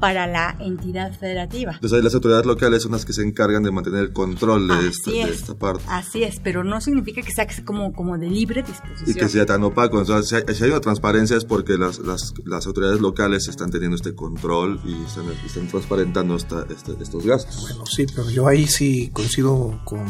[0.00, 1.72] para la entidad federativa.
[1.74, 5.54] Entonces las autoridades locales son las que se encargan de mantener el control de, esta,
[5.54, 5.84] parte.
[5.88, 9.10] Así es, pero no significa que sea como, como de libre disposición.
[9.10, 9.98] Y que sea tan opaco.
[10.00, 14.14] Entonces, si hay, una transparencia es porque las, las, las, autoridades locales están teniendo este
[14.14, 16.56] control y están, están transparentando este,
[17.00, 17.60] estos gastos.
[17.62, 20.04] Bueno, sí, pero yo ahí sí coincido con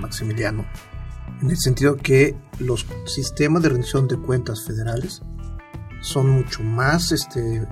[0.00, 0.64] Maximiliano
[1.42, 5.22] en el sentido que los sistemas de rendición de cuentas federales
[6.00, 7.66] son mucho más este,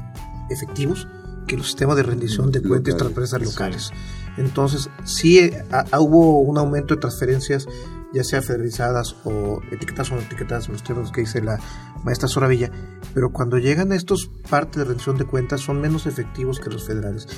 [0.51, 1.07] efectivos
[1.47, 3.91] que los sistemas de rendición de cuentas de transferencias locales.
[4.37, 5.51] Entonces, sí
[5.99, 7.67] hubo un aumento de transferencias,
[8.13, 11.59] ya sea federalizadas o etiquetadas o no etiquetadas, los términos que dice la
[12.05, 12.71] maestra Soravilla,
[13.15, 16.87] pero cuando llegan a estos partes de rendición de cuentas son menos efectivos que los
[16.87, 17.29] federales.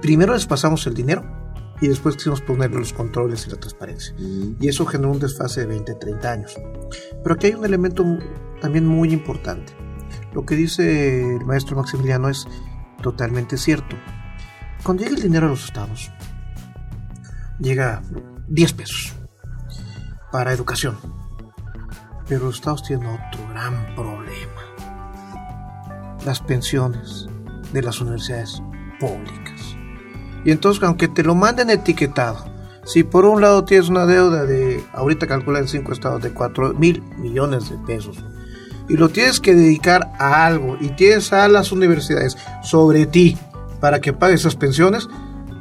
[0.00, 1.24] Primero les pasamos el dinero
[1.80, 4.14] y después quisimos poner los controles y la transparencia.
[4.18, 6.56] Y eso generó un desfase de 20, 30 años.
[7.22, 8.04] Pero aquí hay un elemento
[8.60, 9.74] también muy importante.
[10.32, 12.46] Lo que dice el maestro Maximiliano es
[13.02, 13.96] totalmente cierto.
[14.82, 16.10] Cuando llega el dinero a los estados,
[17.58, 18.02] llega
[18.48, 19.14] 10 pesos
[20.32, 20.96] para educación.
[22.28, 24.62] Pero los estados tienen otro gran problema.
[26.24, 27.28] Las pensiones
[27.72, 28.62] de las universidades
[28.98, 29.76] públicas.
[30.44, 32.44] Y entonces, aunque te lo manden etiquetado,
[32.84, 36.74] si por un lado tienes una deuda de, ahorita calcula en cinco estados, de 4
[36.74, 38.24] mil millones de pesos,
[38.88, 43.36] y lo tienes que dedicar a algo, y tienes a las universidades sobre ti
[43.80, 45.08] para que pagues esas pensiones,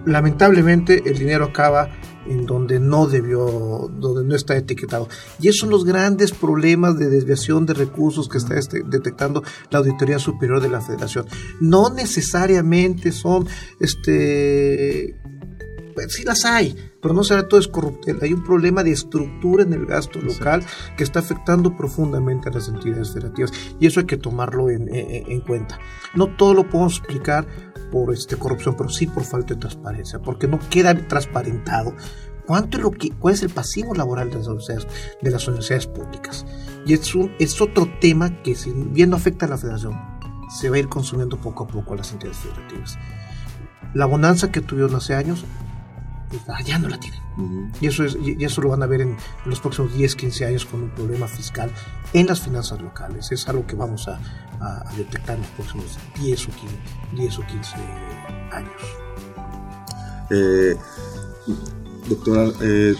[0.06, 1.90] lamentablemente el dinero acaba
[2.28, 5.08] en donde no debió, donde no está etiquetado.
[5.40, 9.80] Y esos son los grandes problemas de desviación de recursos que está este, detectando la
[9.80, 11.28] Auditoría Superior de la Federación.
[11.60, 13.48] No necesariamente son,
[13.80, 15.16] este,
[15.94, 18.12] pues sí las hay, pero no será todo es corrupto.
[18.20, 20.66] Hay un problema de estructura en el gasto local
[20.98, 25.40] que está afectando profundamente a las entidades federativas y eso hay que tomarlo en, en
[25.42, 25.78] cuenta.
[26.16, 27.46] No todo lo podemos explicar
[27.92, 31.94] por este, corrupción, pero sí por falta de transparencia, porque no queda transparentado
[32.48, 34.88] cuánto es lo que, cuál es el pasivo laboral de las universidades,
[35.22, 36.44] de las universidades públicas.
[36.88, 39.94] Y es, un, es otro tema que, si bien no afecta a la federación,
[40.50, 42.98] se va a ir consumiendo poco a poco a las entidades federativas.
[43.94, 45.46] La bonanza que tuvieron hace años
[46.66, 47.72] ya no la tienen.
[47.82, 50.66] y, eso es, y eso lo van a ver en, los próximos 10, 15 años
[50.66, 51.72] con un problema fiscal
[52.14, 53.32] en las finanzas locales.
[53.32, 54.20] Es algo que vamos a,
[54.98, 55.86] detectar en los próximos
[56.22, 56.76] 10 o 15,
[57.14, 57.76] 10 o 15
[58.52, 58.82] años.
[60.32, 60.76] Eh,
[62.10, 62.96] doctora, eh,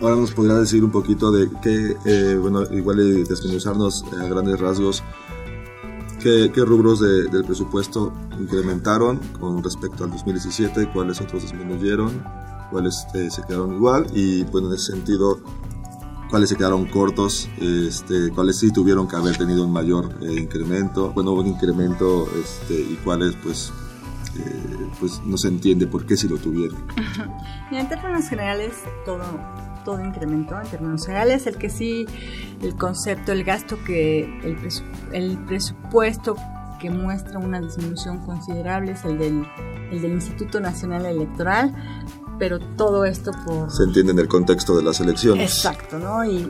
[0.00, 5.02] ahora nos podría decir un poquito de qué, eh, bueno, igual desmenuzarnos a grandes rasgos
[6.20, 10.90] ¿Qué, rubros del presupuesto incrementaron con respecto al 2017?
[10.92, 12.22] ¿Cuáles otros disminuyeron?
[12.70, 14.06] ¿Cuáles eh, se quedaron igual?
[14.14, 15.40] Y bueno, en ese sentido,
[16.28, 17.48] ¿cuáles se quedaron cortos?
[17.58, 21.10] Este, ¿Cuáles sí tuvieron que haber tenido un mayor eh, incremento?
[21.12, 23.72] Bueno, un incremento este, y cuáles pues
[24.38, 26.78] eh, pues no se entiende por qué si lo tuvieron.
[27.70, 28.72] Y en términos generales,
[29.04, 29.22] todo,
[29.84, 30.60] todo incrementó.
[30.60, 32.06] En términos generales, el que sí,
[32.62, 34.56] el concepto, el gasto que, el,
[35.12, 36.36] el presupuesto
[36.80, 39.46] que muestra una disminución considerable es el del,
[39.92, 41.74] el del Instituto Nacional Electoral,
[42.40, 43.70] pero todo esto por...
[43.70, 45.52] Se entiende en el contexto de las elecciones.
[45.52, 46.24] Exacto, ¿no?
[46.24, 46.42] Y,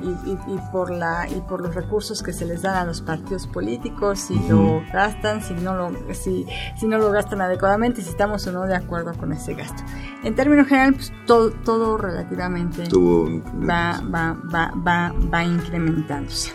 [0.71, 4.39] por, la, y por los recursos que se les dan a los partidos políticos, si
[4.49, 6.47] lo gastan, si no lo, si,
[6.79, 9.83] si no lo gastan adecuadamente, si estamos o no de acuerdo con ese gasto.
[10.23, 16.53] En términos generales, pues todo, todo relativamente va, va, va, va, va incrementándose.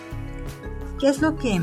[0.98, 1.62] ¿Qué es lo que...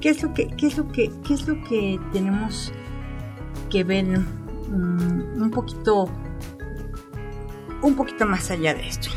[0.00, 2.72] ¿Qué es lo que, qué es lo que, qué es lo que tenemos
[3.70, 6.10] que ver mm, un poquito
[7.84, 9.10] un poquito más allá de esto.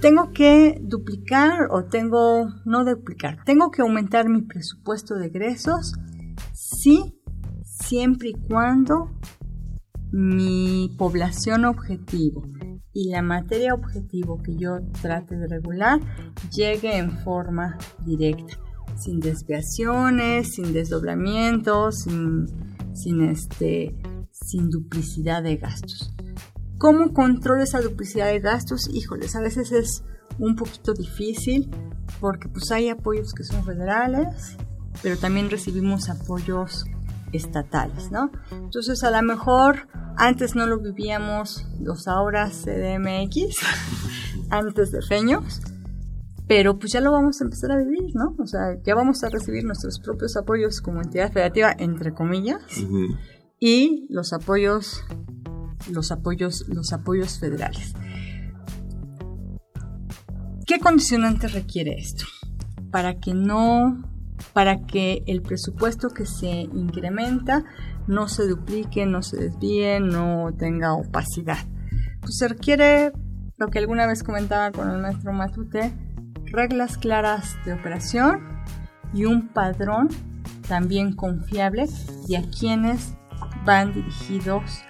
[0.00, 5.94] Tengo que duplicar o tengo, no duplicar, tengo que aumentar mi presupuesto de egresos,
[6.52, 7.20] sí,
[7.62, 9.10] siempre y cuando
[10.10, 12.42] mi población objetivo
[12.92, 16.00] y la materia objetivo que yo trate de regular
[16.54, 18.58] llegue en forma directa,
[18.96, 22.46] sin desviaciones, sin desdoblamientos, sin,
[22.92, 23.94] sin este,
[24.44, 26.12] sin duplicidad de gastos.
[26.78, 28.88] ¿Cómo controlo esa duplicidad de gastos?
[28.92, 30.04] Híjoles, a veces es
[30.38, 31.70] un poquito difícil
[32.20, 34.56] porque pues hay apoyos que son federales,
[35.02, 36.84] pero también recibimos apoyos
[37.32, 38.30] estatales, ¿no?
[38.50, 43.56] Entonces a lo mejor antes no lo vivíamos los ahora CDMX,
[44.50, 45.60] antes de Feños,
[46.46, 48.34] pero pues ya lo vamos a empezar a vivir, ¿no?
[48.38, 52.62] O sea, ya vamos a recibir nuestros propios apoyos como entidad federativa, entre comillas,
[53.64, 55.04] y los apoyos,
[55.88, 57.94] los apoyos, los apoyos federales.
[60.66, 62.24] ¿Qué condicionante requiere esto?
[62.90, 64.02] Para que no,
[64.52, 67.64] para que el presupuesto que se incrementa
[68.08, 71.58] no se duplique, no se desvíe, no tenga opacidad.
[72.20, 73.12] Pues se requiere
[73.58, 75.92] lo que alguna vez comentaba con el maestro Matute,
[76.46, 78.40] reglas claras de operación
[79.14, 80.08] y un padrón
[80.66, 81.86] también confiable
[82.26, 83.14] de a quienes
[83.64, 84.82] van dirigidos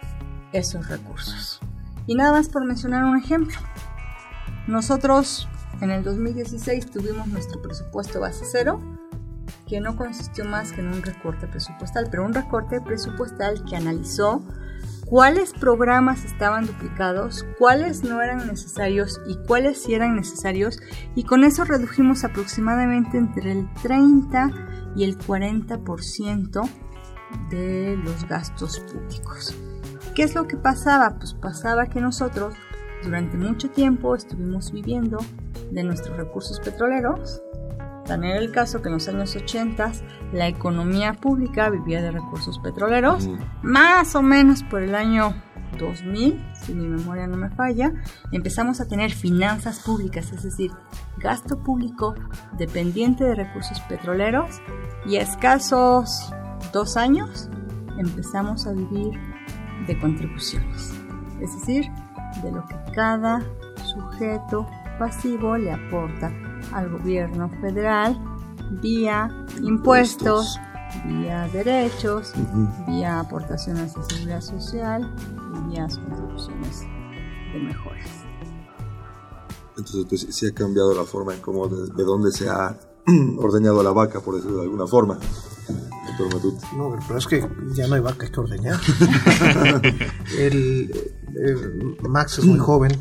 [0.53, 1.61] esos recursos.
[2.07, 3.57] Y nada más por mencionar un ejemplo.
[4.67, 5.49] Nosotros
[5.81, 8.81] en el 2016 tuvimos nuestro presupuesto base cero,
[9.67, 14.43] que no consistió más que en un recorte presupuestal, pero un recorte presupuestal que analizó
[15.07, 20.79] cuáles programas estaban duplicados, cuáles no eran necesarios y cuáles sí eran necesarios,
[21.15, 24.51] y con eso redujimos aproximadamente entre el 30
[24.97, 26.69] y el 40%
[27.51, 29.55] de los gastos públicos.
[30.15, 31.17] ¿Qué es lo que pasaba?
[31.17, 32.55] Pues pasaba que nosotros
[33.03, 35.19] durante mucho tiempo estuvimos viviendo
[35.71, 37.43] de nuestros recursos petroleros.
[38.07, 39.93] Tan era el caso que en los años 80
[40.33, 43.29] la economía pública vivía de recursos petroleros,
[43.63, 45.35] más o menos por el año
[45.79, 47.93] 2000, si mi memoria no me falla,
[48.33, 50.71] empezamos a tener finanzas públicas, es decir,
[51.19, 52.15] gasto público
[52.59, 54.61] dependiente de recursos petroleros
[55.07, 56.33] y a escasos
[56.73, 57.49] dos años
[57.99, 59.19] empezamos a vivir
[59.87, 60.93] de contribuciones,
[61.41, 61.85] es decir,
[62.43, 63.43] de lo que cada
[63.85, 64.67] sujeto
[64.99, 66.33] pasivo le aporta
[66.73, 68.19] al gobierno federal
[68.81, 69.29] vía
[69.61, 70.59] impuestos,
[71.07, 72.33] vía derechos,
[72.87, 75.15] vía aportaciones de seguridad social
[75.55, 76.81] y vía contribuciones
[77.53, 78.09] de mejoras.
[79.77, 82.79] Entonces, pues sí ha cambiado la forma en cómo, de, de dónde se ha
[83.39, 85.19] ordeñado la vaca, por decirlo de alguna forma.
[86.77, 88.79] No, pero es que ya no hay vaca que ordeñar.
[90.39, 90.91] el,
[92.03, 92.93] Max es muy joven,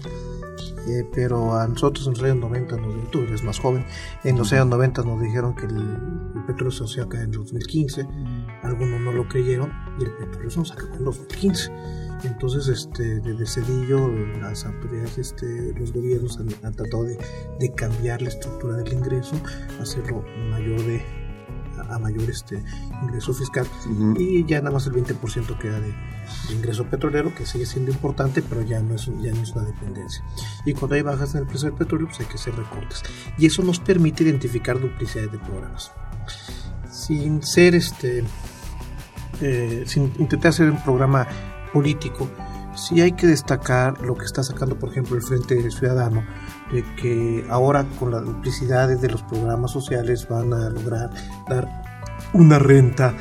[0.88, 3.86] eh, pero a nosotros en los años 90, nos, tú eres más joven,
[4.24, 5.98] en los años 90 nos dijeron que el,
[6.48, 8.08] petróleo se nos acá en 2015,
[8.64, 11.72] algunos no lo creyeron y el petróleo se nos acabó en 2015.
[12.24, 14.08] Entonces, este, desde Cedillo,
[14.40, 17.18] las autoridades, este, los gobiernos han, tratado de,
[17.60, 19.36] de, cambiar la estructura del ingreso,
[19.80, 21.04] hacerlo mayor de,
[21.90, 22.64] a mayor este
[23.02, 23.68] ingreso fiscal.
[24.18, 25.94] Y ya nada más el 20% queda de,
[26.52, 30.24] ingreso petrolero que sigue siendo importante pero ya no es ya no es una dependencia.
[30.66, 33.04] Y cuando hay bajas en el precio del petróleo pues hay que hacer recortes.
[33.38, 35.92] Y eso nos permite identificar duplicidades de programas.
[36.90, 38.24] Sin ser este
[39.42, 41.28] eh, sin intentar hacer un programa
[41.74, 42.30] político
[42.76, 46.26] sí hay que destacar lo que está sacando por ejemplo el Frente Ciudadano
[46.72, 51.10] de que ahora con las duplicidades de los programas sociales van a lograr
[51.50, 51.68] dar
[52.34, 53.14] una renta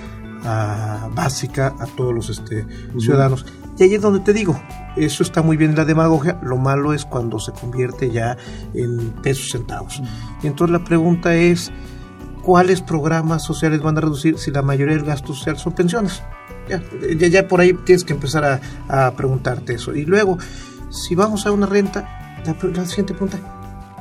[0.44, 2.66] ah, básica a todos los este,
[2.98, 3.44] ciudadanos.
[3.78, 4.60] Y ahí es donde te digo,
[4.96, 8.36] eso está muy bien la demagogia, lo malo es cuando se convierte ya
[8.74, 10.02] en pesos centavos.
[10.42, 11.72] Y entonces la pregunta es,
[12.42, 16.22] ¿cuáles programas sociales van a reducir si la mayoría del gasto social son pensiones?
[16.68, 16.82] Ya,
[17.16, 18.60] ya, ya por ahí tienes que empezar a,
[19.06, 19.94] a, preguntarte eso.
[19.94, 20.38] Y luego,
[20.90, 23.38] si vamos a una renta, la, la siguiente pregunta,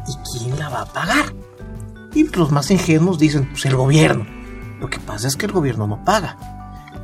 [0.08, 1.34] ¿y quién la va a pagar?
[2.14, 4.26] Y los más ingenuos dicen, pues el gobierno.
[4.80, 6.38] Lo que pasa es que el gobierno no paga.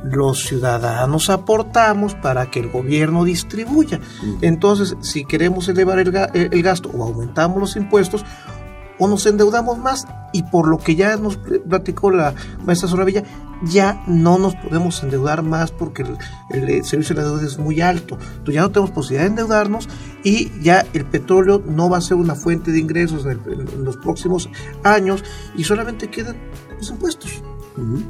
[0.04, 4.00] Los ciudadanos aportamos para que el gobierno distribuya.
[4.40, 8.24] Entonces, si queremos elevar el, el gasto o aumentamos los impuestos,
[8.98, 12.34] o nos endeudamos más y por lo que ya nos platicó la
[12.64, 13.24] maestra Soravilla,
[13.62, 17.80] ya no nos podemos endeudar más porque el, el, servicio de la deuda es muy
[17.80, 18.18] alto.
[18.20, 19.88] Entonces ya no tenemos posibilidad de endeudarnos
[20.22, 23.84] y ya el petróleo no va a ser una fuente de ingresos en, el, en
[23.84, 24.48] los próximos
[24.82, 25.24] años
[25.56, 26.36] y solamente quedan
[26.78, 27.42] los impuestos.
[27.76, 28.04] Uh -huh.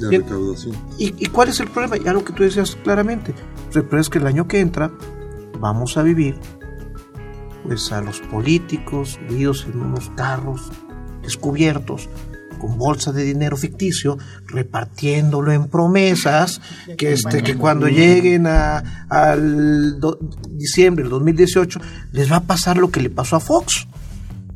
[0.00, 0.74] La recaudación.
[0.98, 1.96] ¿Y, ¿Y cuál es el problema?
[1.98, 3.34] Ya lo que tú decías claramente.
[3.72, 4.90] Recuerda que el año que entra
[5.60, 6.40] vamos a vivir
[7.64, 10.70] pues a los políticos subidos en unos carros
[11.22, 12.08] descubiertos
[12.58, 16.60] con bolsa de dinero ficticio repartiéndolo en promesas
[16.96, 20.18] que este que cuando lleguen a, al do,
[20.50, 21.80] diciembre del 2018
[22.12, 23.88] les va a pasar lo que le pasó a Fox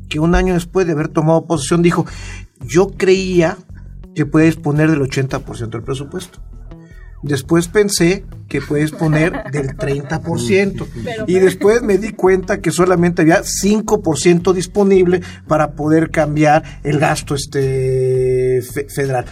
[0.07, 2.05] que un año después de haber tomado posesión dijo
[2.61, 3.57] yo creía
[4.13, 6.39] que puede disponer del 80% del presupuesto
[7.25, 10.85] Después pensé que puedes poner del 30%.
[11.25, 17.33] Y después me di cuenta que solamente había 5% disponible para poder cambiar el gasto
[17.33, 19.25] este fe federal.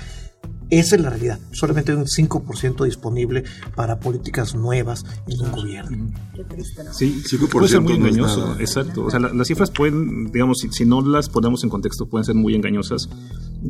[0.80, 1.40] Esa es la realidad.
[1.52, 3.44] Solamente hay un 5% disponible
[3.76, 6.12] para políticas nuevas en un gobierno.
[6.92, 8.56] Sí, 5% puede ser muy engañoso.
[8.56, 9.06] No exacto.
[9.06, 12.26] O sea, la, las cifras pueden, digamos, si, si, no las ponemos en contexto, pueden
[12.26, 13.08] ser muy engañosas.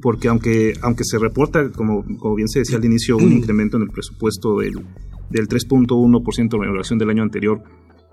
[0.02, 3.84] Porque aunque, aunque se reporta, como, como bien se decía al inicio, un incremento en
[3.84, 4.86] el presupuesto del,
[5.30, 7.64] del 3.1% en relación del año anterior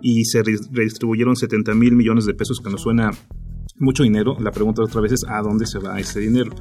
[0.02, 3.12] y se redistribuyeron 70 mil millones de pesos, que nos suena
[3.80, 6.52] mucho dinero, la pregunta otra vez es a dónde se va ese dinero.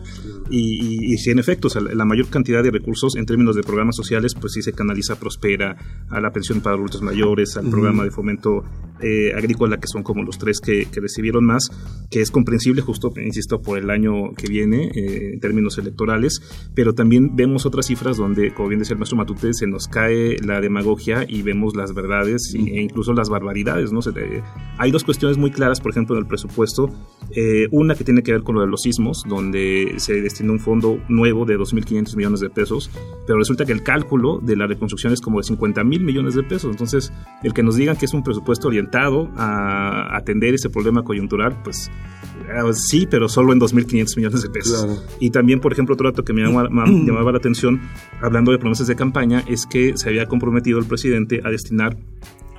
[0.49, 3.55] Y, y, y si en efecto, o sea, la mayor cantidad de recursos en términos
[3.55, 5.75] de programas sociales, pues sí se canaliza a Prospera,
[6.09, 7.71] a la pensión para adultos mayores, al uh -huh.
[7.71, 8.63] programa de fomento
[9.01, 11.69] eh, agrícola, que son como los tres que, que, recibieron más,
[12.09, 16.41] que es comprensible justo, insisto, por el año que viene eh, en términos electorales,
[16.73, 20.37] pero también vemos otras cifras donde, como bien decía el maestro Matute, se nos cae
[20.43, 22.77] la demagogia y vemos las verdades uh -huh.
[22.77, 23.91] e incluso las barbaridades.
[23.91, 24.01] ¿no?
[24.01, 24.41] Se, eh,
[24.77, 26.89] hay dos cuestiones muy claras, por ejemplo, en el presupuesto
[27.31, 30.59] eh, una que tiene que ver con lo de los sismos, donde se destina un
[30.59, 32.89] fondo nuevo de 2.500 millones de pesos,
[33.27, 36.43] pero resulta que el cálculo de la reconstrucción es como de 50 mil millones de
[36.43, 36.71] pesos.
[36.71, 41.61] Entonces, el que nos digan que es un presupuesto orientado a atender ese problema coyuntural,
[41.63, 41.91] pues
[42.49, 44.85] eh, sí, pero solo en 2.500 millones de pesos.
[44.85, 45.01] Claro.
[45.19, 47.79] Y también, por ejemplo, otro dato que me llamaba, me llamaba la atención,
[48.21, 51.95] hablando de promesas de campaña, es que se había comprometido el presidente a destinar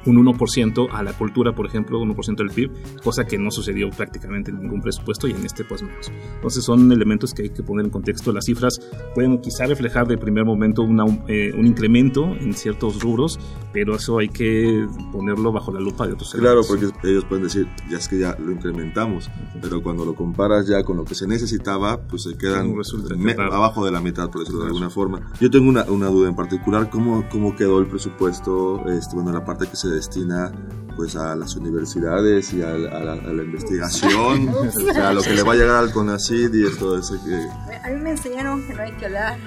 [0.07, 2.71] un 1% a la cultura, por ejemplo, 1% del PIB,
[3.03, 6.11] cosa que no sucedió prácticamente en ningún presupuesto y en este pues menos.
[6.35, 8.33] Entonces son elementos que hay que poner en contexto.
[8.33, 8.81] Las cifras
[9.15, 13.39] pueden quizá reflejar de primer momento una, eh, un incremento en ciertos rubros,
[13.73, 16.91] pero eso hay que ponerlo bajo la lupa de otros Claro, elementos.
[16.91, 20.83] porque ellos pueden decir, ya es que ya lo incrementamos, pero cuando lo comparas ya
[20.83, 22.75] con lo que se necesitaba, pues se quedan
[23.16, 25.31] me, abajo de la mitad, por decirlo de alguna forma.
[25.41, 29.45] Yo tengo una, una duda en particular, ¿cómo, cómo quedó el presupuesto, este, bueno, la
[29.45, 30.53] parte que se destina
[30.97, 35.31] pues a las universidades y a, a, la, a la, investigación, o sea, lo que
[35.35, 37.35] le va a llegar al CONACYT y todo eso que...
[37.83, 39.39] A mí me enseñaron que no hay que hablar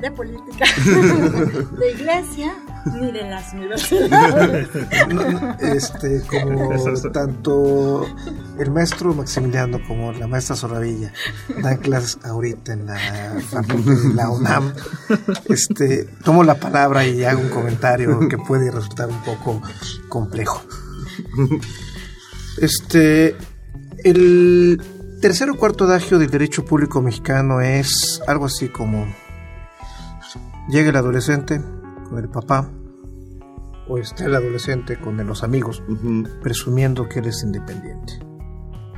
[0.00, 0.64] de política,
[1.78, 2.54] de iglesia,
[2.94, 4.68] ni de las universidades.
[5.60, 6.70] Este, como
[7.12, 8.06] tanto
[8.58, 11.12] el maestro Maximiliano como la maestra Soravilla
[11.62, 12.98] dan clases ahorita en la
[13.48, 14.72] facultad de la UNAM,
[15.48, 19.62] este, tomo la palabra y hago un comentario que puede resultar un poco
[20.08, 20.62] complejo.
[22.60, 23.36] Este,
[24.04, 24.80] el
[25.20, 29.06] tercer o cuarto adagio del derecho público mexicano es algo así como
[30.68, 31.60] llega el adolescente
[32.08, 32.68] con el papá
[33.88, 36.40] o está el adolescente con los amigos uh -huh.
[36.40, 38.18] presumiendo que él es independiente.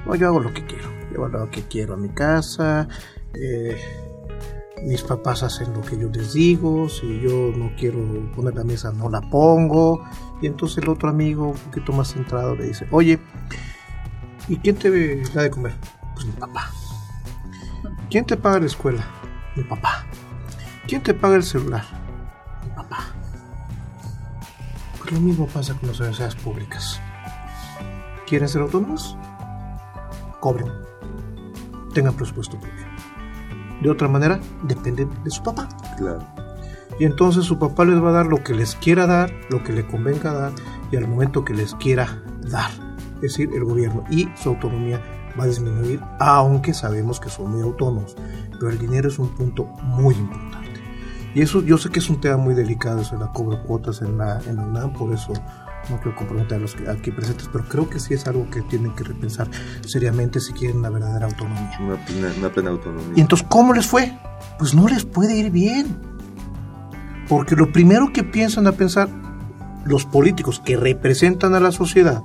[0.06, 2.88] No, yo hago lo que quiero, yo hago lo que quiero a mi casa,
[3.34, 3.76] eh,
[4.82, 7.98] mis papás hacen lo que yo les digo, si yo no quiero
[8.34, 10.04] poner la mesa no la pongo,
[10.40, 13.18] y entonces el otro amigo un poquito más centrado le dice, oye,
[14.48, 14.90] ¿y quién te
[15.34, 15.74] da de comer?
[16.14, 16.70] Pues mi papá.
[18.08, 19.04] ¿Quién te paga la escuela?
[19.54, 20.06] Mi papá.
[20.88, 21.84] ¿Quién te paga el celular?
[22.64, 23.08] Mi papá.
[24.98, 26.98] Pues lo mismo pasa con las universidades públicas.
[28.26, 29.14] ¿Quieren ser autónomos?
[30.40, 30.72] Cobren.
[31.92, 32.86] Tengan presupuesto propio.
[33.82, 35.68] De otra manera, dependen de su papá.
[35.98, 36.24] Claro.
[36.98, 39.74] Y entonces su papá les va a dar lo que les quiera dar, lo que
[39.74, 40.52] le convenga dar
[40.90, 42.70] y al momento que les quiera dar.
[43.16, 45.02] Es decir, el gobierno y su autonomía
[45.38, 48.16] va a disminuir, aunque sabemos que son muy autónomos.
[48.52, 50.57] Pero el dinero es un punto muy importante.
[51.38, 54.02] Y eso yo sé que es un tema muy delicado, eso de la cobro cuotas
[54.02, 55.32] en la, en la UNAM, por eso
[55.88, 58.92] no quiero comprometer a los aquí presentes, pero creo que sí es algo que tienen
[58.96, 59.48] que repensar
[59.86, 61.78] seriamente si quieren una verdadera autonomía.
[61.80, 63.12] Una plena, una plena autonomía.
[63.14, 64.18] Y entonces, ¿cómo les fue?
[64.58, 65.96] Pues no les puede ir bien.
[67.28, 69.08] Porque lo primero que piensan a pensar
[69.84, 72.24] los políticos que representan a la sociedad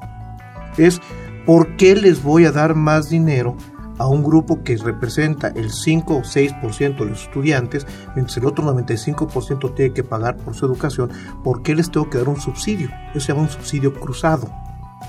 [0.80, 1.00] es
[1.46, 3.58] ¿por qué les voy a dar más dinero
[4.04, 8.66] a un grupo que representa el 5 o 6% de los estudiantes, mientras el otro
[8.66, 11.10] 95% tiene que pagar por su educación?
[11.42, 12.90] ¿Por qué les tengo que dar un subsidio?
[13.12, 14.52] Eso se llama un subsidio cruzado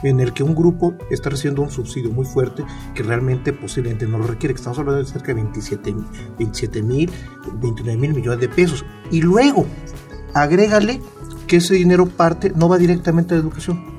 [0.04, 2.64] en el que un grupo está recibiendo un subsidio muy fuerte
[2.94, 4.54] que realmente posiblemente no lo requiere.
[4.54, 7.10] Estamos hablando de cerca de 27 mil,
[7.60, 8.84] 29 mil millones de pesos.
[9.10, 9.66] Y luego,
[10.34, 11.00] agrégale
[11.48, 13.93] que ese dinero parte, no va directamente a la educación,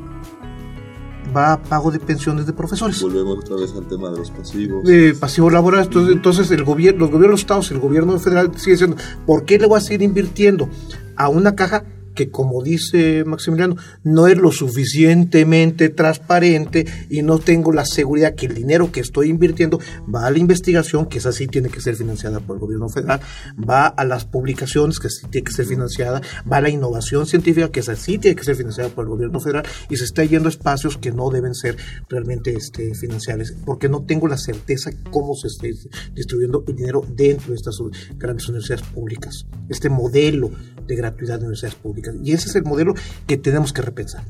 [1.36, 3.02] va a pago de pensiones de profesores.
[3.02, 4.84] Volvemos otra vez al tema de los pasivos.
[4.84, 5.88] De pasivos laborales.
[5.88, 9.68] Entonces, entonces el gobierno, los gobiernos estados, el gobierno federal sigue diciendo, ¿por qué le
[9.68, 10.70] voy a seguir invirtiendo
[11.16, 11.84] a una caja
[12.16, 18.48] que como dice Maximiliano, no es lo suficientemente transparente y no tengo la seguridad que
[18.48, 19.80] el dinero que estoy invirtiendo
[20.14, 23.20] va a la investigación, que esa sí tiene que ser financiada por el gobierno federal,
[23.58, 27.70] va a las publicaciones, que sí tiene que ser financiada, va a la innovación científica,
[27.70, 30.48] que esa sí tiene que ser financiada por el gobierno federal y se está yendo
[30.48, 31.78] a espacios que no deben ser
[32.10, 35.68] realmente este, financiables, porque no tengo la certeza cómo se está
[36.14, 37.78] distribuyendo el dinero dentro de estas
[38.18, 39.46] grandes universidades públicas.
[39.70, 40.52] Este modelo
[40.88, 42.05] de gratuidad de universidades públicas.
[42.24, 42.94] Y ese es el modelo
[43.28, 44.26] que tenemos que repensar.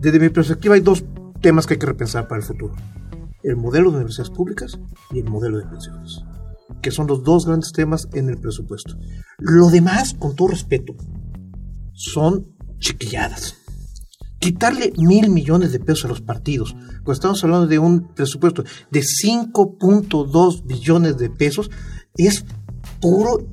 [0.00, 1.04] Desde mi perspectiva hay dos
[1.40, 2.74] temas que hay que repensar para el futuro.
[3.42, 4.78] El modelo de universidades públicas
[5.10, 6.22] y el modelo de pensiones,
[6.80, 8.96] que son los dos grandes temas en el presupuesto.
[9.38, 10.94] Lo demás, con todo respeto,
[11.92, 12.46] son
[12.78, 13.56] chiquilladas.
[14.38, 19.00] Quitarle mil millones de pesos a los partidos, cuando estamos hablando de un presupuesto de
[19.00, 21.70] 5.2 billones de pesos,
[22.16, 22.44] es
[23.00, 23.46] puro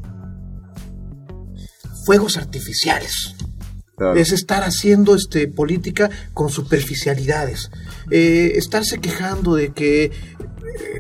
[2.10, 3.36] fuegos artificiales.
[4.16, 7.70] Es estar haciendo este, política con superficialidades.
[8.10, 10.12] Eh, estarse quejando de que eh,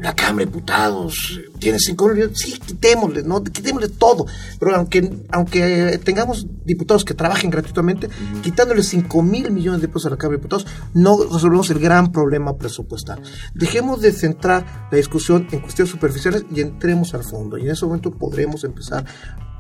[0.03, 2.37] la Cámara de Diputados tiene cinco millones.
[2.37, 3.43] Sí, quitémosle, ¿no?
[3.43, 4.27] Quitémosle todo.
[4.59, 8.07] Pero aunque, aunque tengamos diputados que trabajen gratuitamente,
[8.43, 12.11] quitándole 5 mil millones de pesos a la Cámara de Diputados, no resolvemos el gran
[12.11, 13.19] problema presupuestal.
[13.55, 17.57] Dejemos de centrar la discusión en cuestiones superficiales y entremos al fondo.
[17.57, 19.05] Y en ese momento podremos empezar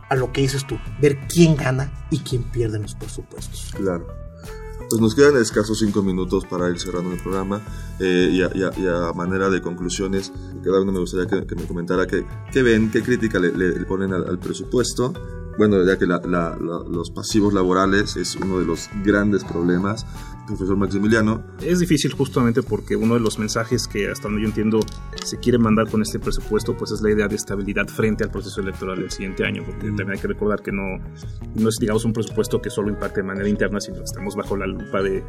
[0.09, 3.71] a lo que dices tú, ver quién gana y quién pierde en los presupuestos.
[3.75, 4.07] Claro.
[4.89, 7.61] Pues nos quedan escasos cinco minutos para ir cerrando el programa
[7.99, 10.31] eh, y, a, manera de conclusiones,
[10.63, 12.25] cada uno me gustaría que, me comentara qué,
[12.63, 15.13] ven, qué crítica le, ponen al, presupuesto.
[15.59, 20.05] Bueno, ya que los pasivos laborales es uno de los grandes problemas
[20.49, 21.43] profesor Maximiliano.
[21.61, 24.79] Es difícil justamente porque uno de los mensajes que hasta donde yo entiendo
[25.23, 28.61] se quiere mandar con este presupuesto pues es la idea de estabilidad frente al proceso
[28.61, 30.97] electoral del siguiente año, porque también hay que recordar que no,
[31.55, 34.57] no es digamos un presupuesto que solo impacte de manera interna, sino que estamos bajo
[34.57, 35.23] la lupa de,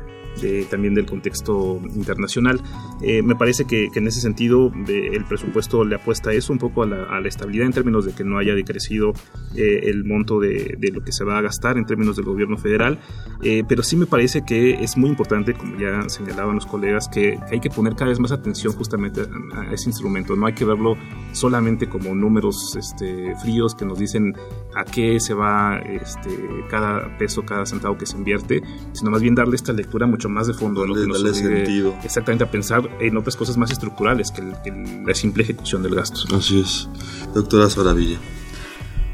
[0.71, 2.61] también del contexto internacional.
[3.03, 6.83] Eh, me parece que, en ese sentido el presupuesto le apuesta a eso un poco
[6.83, 9.13] a la, estabilidad en términos de que no haya decrecido
[9.55, 12.57] eh, el monto de, de, lo que se va a gastar en términos del gobierno
[12.57, 12.99] federal,
[13.43, 17.39] eh, pero sí me parece que es muy importante, como ya señalaban los colegas, que
[17.51, 19.23] hay que poner cada vez más atención justamente
[19.55, 20.37] a, ese instrumento.
[20.37, 20.97] No hay que verlo
[21.33, 24.35] solamente como números este, fríos que nos dicen
[24.75, 26.31] a qué se va este,
[26.69, 30.47] cada peso, cada centavo que se invierte, sino más bien darle esta lectura mucho más
[30.47, 31.95] de fondo, lo que nos sentido.
[32.03, 36.21] exactamente a pensar en otras cosas más estructurales que, la simple ejecución del gasto.
[36.35, 36.89] Así es.
[37.35, 38.19] Doctora Soravilla.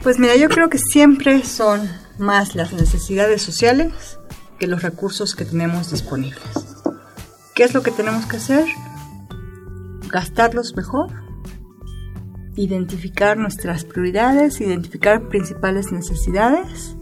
[0.03, 1.89] Pues mira, yo creo que siempre son
[2.19, 4.19] más las necesidades sociales
[4.59, 6.77] que los recursos que tenemos disponibles.
[7.55, 8.65] ¿Qué es lo que tenemos que hacer?
[10.11, 11.11] Gastarlos mejor,
[12.55, 16.97] identificar nuestras prioridades, identificar principales necesidades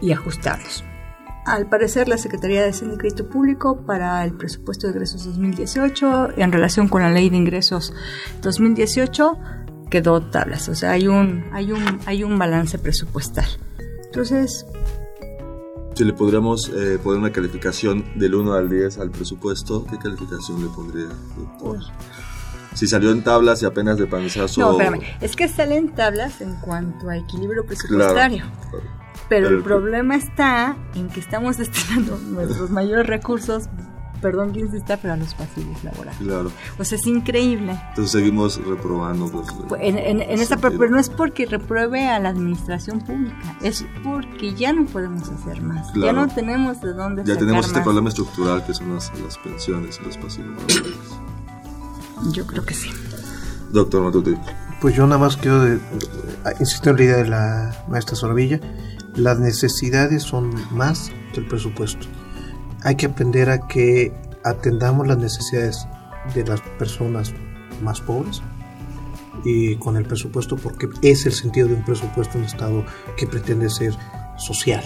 [0.00, 0.84] y ajustarlos.
[1.46, 6.38] Al parecer, la Secretaría de Hacienda y Crédito Público para el presupuesto de ingresos 2018,
[6.38, 7.92] en relación con la ley de ingresos
[8.40, 9.38] 2018,
[9.90, 10.68] quedó tablas.
[10.70, 13.46] O sea, hay un, hay un, hay un balance presupuestal.
[14.06, 14.64] Entonces,
[15.94, 20.62] si le podríamos eh, poner una calificación del 1 al 10 al presupuesto, ¿qué calificación
[20.62, 21.08] le pondría,
[22.74, 24.60] Si salió en tablas y apenas de panzazo...
[24.60, 25.02] No, espérame.
[25.20, 28.44] Es que sale en tablas en cuanto a equilibrio presupuestario.
[29.28, 33.68] Pero, el problema está en que estamos destinando nuestros mayores recursos
[34.20, 36.18] perdón que insista, pero a los pasivos laborales.
[36.18, 36.50] Claro.
[36.78, 37.78] O sea, es increíble.
[37.90, 39.30] Entonces seguimos reprobando.
[39.30, 44.54] Pues, en, en, esa, pero no es porque repruebe a la administración pública, es porque
[44.54, 45.92] ya no podemos hacer más.
[45.94, 49.98] Ya no tenemos de dónde Ya tenemos este problema estructural que son las, las pensiones
[50.00, 51.24] y los pasivos laborales.
[52.32, 52.90] Yo creo que sí.
[53.70, 54.34] Doctor Matuti.
[54.80, 55.80] Pues yo nada más quiero de,
[56.60, 58.60] insistir en la idea de la maestra Soravilla.
[59.16, 62.06] Las necesidades son más que el presupuesto.
[62.84, 64.12] Hay que aprender a que
[64.44, 65.86] atendamos las necesidades
[66.34, 67.32] de las personas
[67.82, 68.42] más pobres
[69.44, 72.84] y con el presupuesto porque es el sentido de un presupuesto en un Estado
[73.16, 73.94] que pretende ser
[74.36, 74.84] social,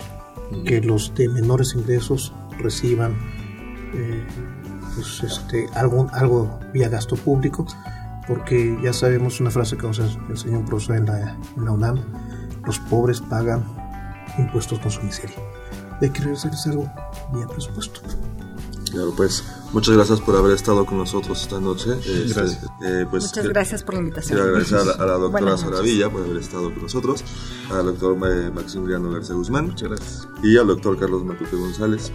[0.64, 3.16] que los de menores ingresos reciban
[3.94, 4.24] eh,
[4.94, 7.66] pues este, algo, algo vía gasto público,
[8.26, 12.00] porque ya sabemos una frase que nos enseñó un profesor en la, en la UNAM,
[12.64, 13.64] los pobres pagan
[14.38, 15.36] impuestos con su miseria.
[16.00, 16.90] Y hay que regresarles algo
[17.32, 18.00] vía presupuesto.
[18.90, 21.90] Claro, pues muchas gracias por haber estado con nosotros esta noche.
[22.06, 22.40] Este,
[22.82, 24.38] eh, pues, Muchas eh, gracias por la invitación.
[24.38, 25.58] Quiero agradecer a la, a la doctora.
[25.58, 27.22] Saravilla por haber estado con nosotros,
[27.70, 30.28] al doctor eh, Maximiliano García Guzmán Muchas gracias.
[30.42, 32.10] y al doctor Carlos Matute González.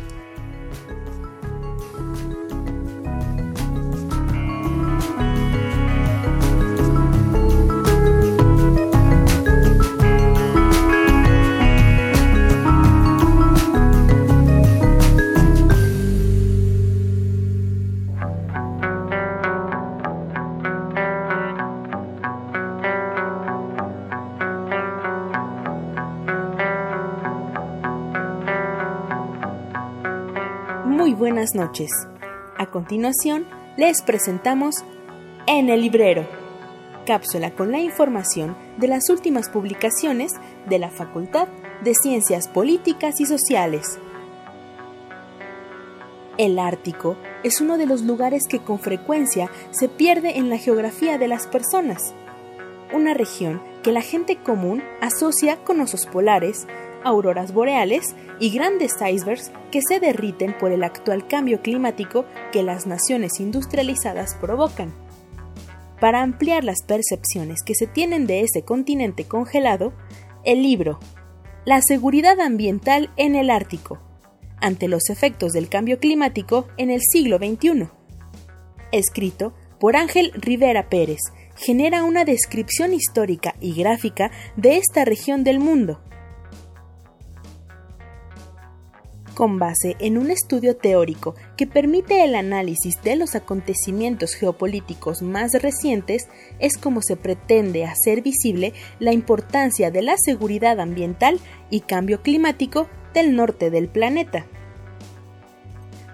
[32.60, 33.48] A continuación,
[33.78, 34.76] les presentamos
[35.48, 36.28] En el Librero,
[37.08, 40.34] cápsula con la información de las últimas publicaciones
[40.70, 41.48] de la Facultad
[41.84, 43.98] de Ciencias Políticas y Sociales.
[46.38, 51.18] El Ártico es uno de los lugares que con frecuencia se pierde en la geografía
[51.18, 52.14] de las personas.
[52.94, 56.68] Una región que la gente común asocia con osos polares,
[57.04, 62.86] auroras boreales y grandes icebergs que se derriten por el actual cambio climático que las
[62.86, 64.94] naciones industrializadas provocan.
[66.00, 69.94] Para ampliar las percepciones que se tienen de ese continente congelado,
[70.44, 71.00] el libro
[71.66, 74.00] La seguridad ambiental en el Ártico,
[74.60, 77.88] ante los efectos del cambio climático en el siglo XXI,
[78.92, 81.20] escrito por Ángel Rivera Pérez,
[81.56, 86.02] genera una descripción histórica y gráfica de esta región del mundo,
[89.34, 95.54] con base en un estudio teórico que permite el análisis de los acontecimientos geopolíticos más
[95.54, 96.30] recientes,
[96.60, 102.88] es como se pretende hacer visible la importancia de la seguridad ambiental y cambio climático
[103.14, 104.46] del norte del planeta.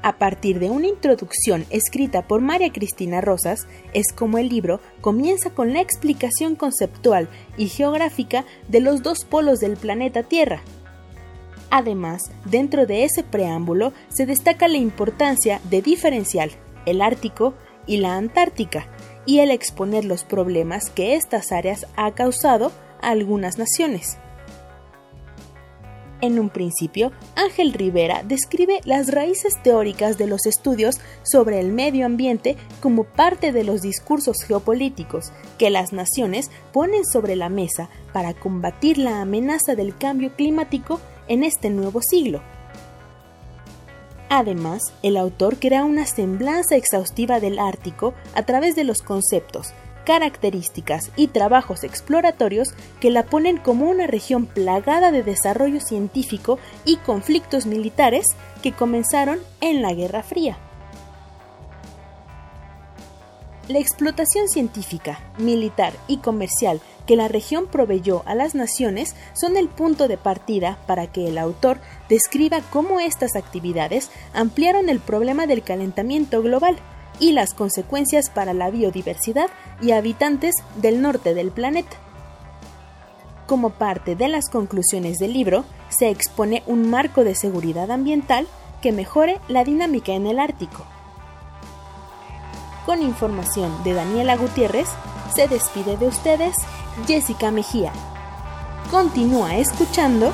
[0.01, 5.49] A partir de una introducción escrita por María Cristina Rosas, es como el libro comienza
[5.49, 10.61] con la explicación conceptual y geográfica de los dos polos del planeta Tierra,
[11.71, 16.49] Además, dentro de ese preámbulo se destaca la importancia de diferenciar
[16.85, 17.53] el Ártico
[17.85, 18.87] y la Antártica
[19.25, 24.17] y el exponer los problemas que estas áreas ha causado a algunas naciones.
[26.21, 32.05] En un principio, Ángel Rivera describe las raíces teóricas de los estudios sobre el medio
[32.05, 38.33] ambiente como parte de los discursos geopolíticos que las naciones ponen sobre la mesa para
[38.33, 40.99] combatir la amenaza del cambio climático
[41.29, 42.41] en este nuevo siglo.
[44.29, 49.73] Además, el autor crea una semblanza exhaustiva del Ártico a través de los conceptos,
[50.05, 52.69] características y trabajos exploratorios
[52.99, 58.25] que la ponen como una región plagada de desarrollo científico y conflictos militares
[58.61, 60.57] que comenzaron en la Guerra Fría.
[63.67, 69.67] La explotación científica, militar y comercial que la región proveyó a las naciones son el
[69.67, 75.63] punto de partida para que el autor describa cómo estas actividades ampliaron el problema del
[75.63, 76.77] calentamiento global
[77.19, 79.49] y las consecuencias para la biodiversidad
[79.81, 81.97] y habitantes del norte del planeta.
[83.47, 88.45] Como parte de las conclusiones del libro, se expone un marco de seguridad ambiental
[88.83, 90.85] que mejore la dinámica en el Ártico.
[92.85, 94.89] Con información de Daniela Gutiérrez,
[95.33, 96.55] se despide de ustedes
[97.07, 97.91] Jessica Mejía.
[98.91, 100.31] Continúa escuchando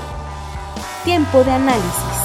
[1.03, 2.24] Tiempo de Análisis.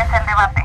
[0.13, 0.60] el debate.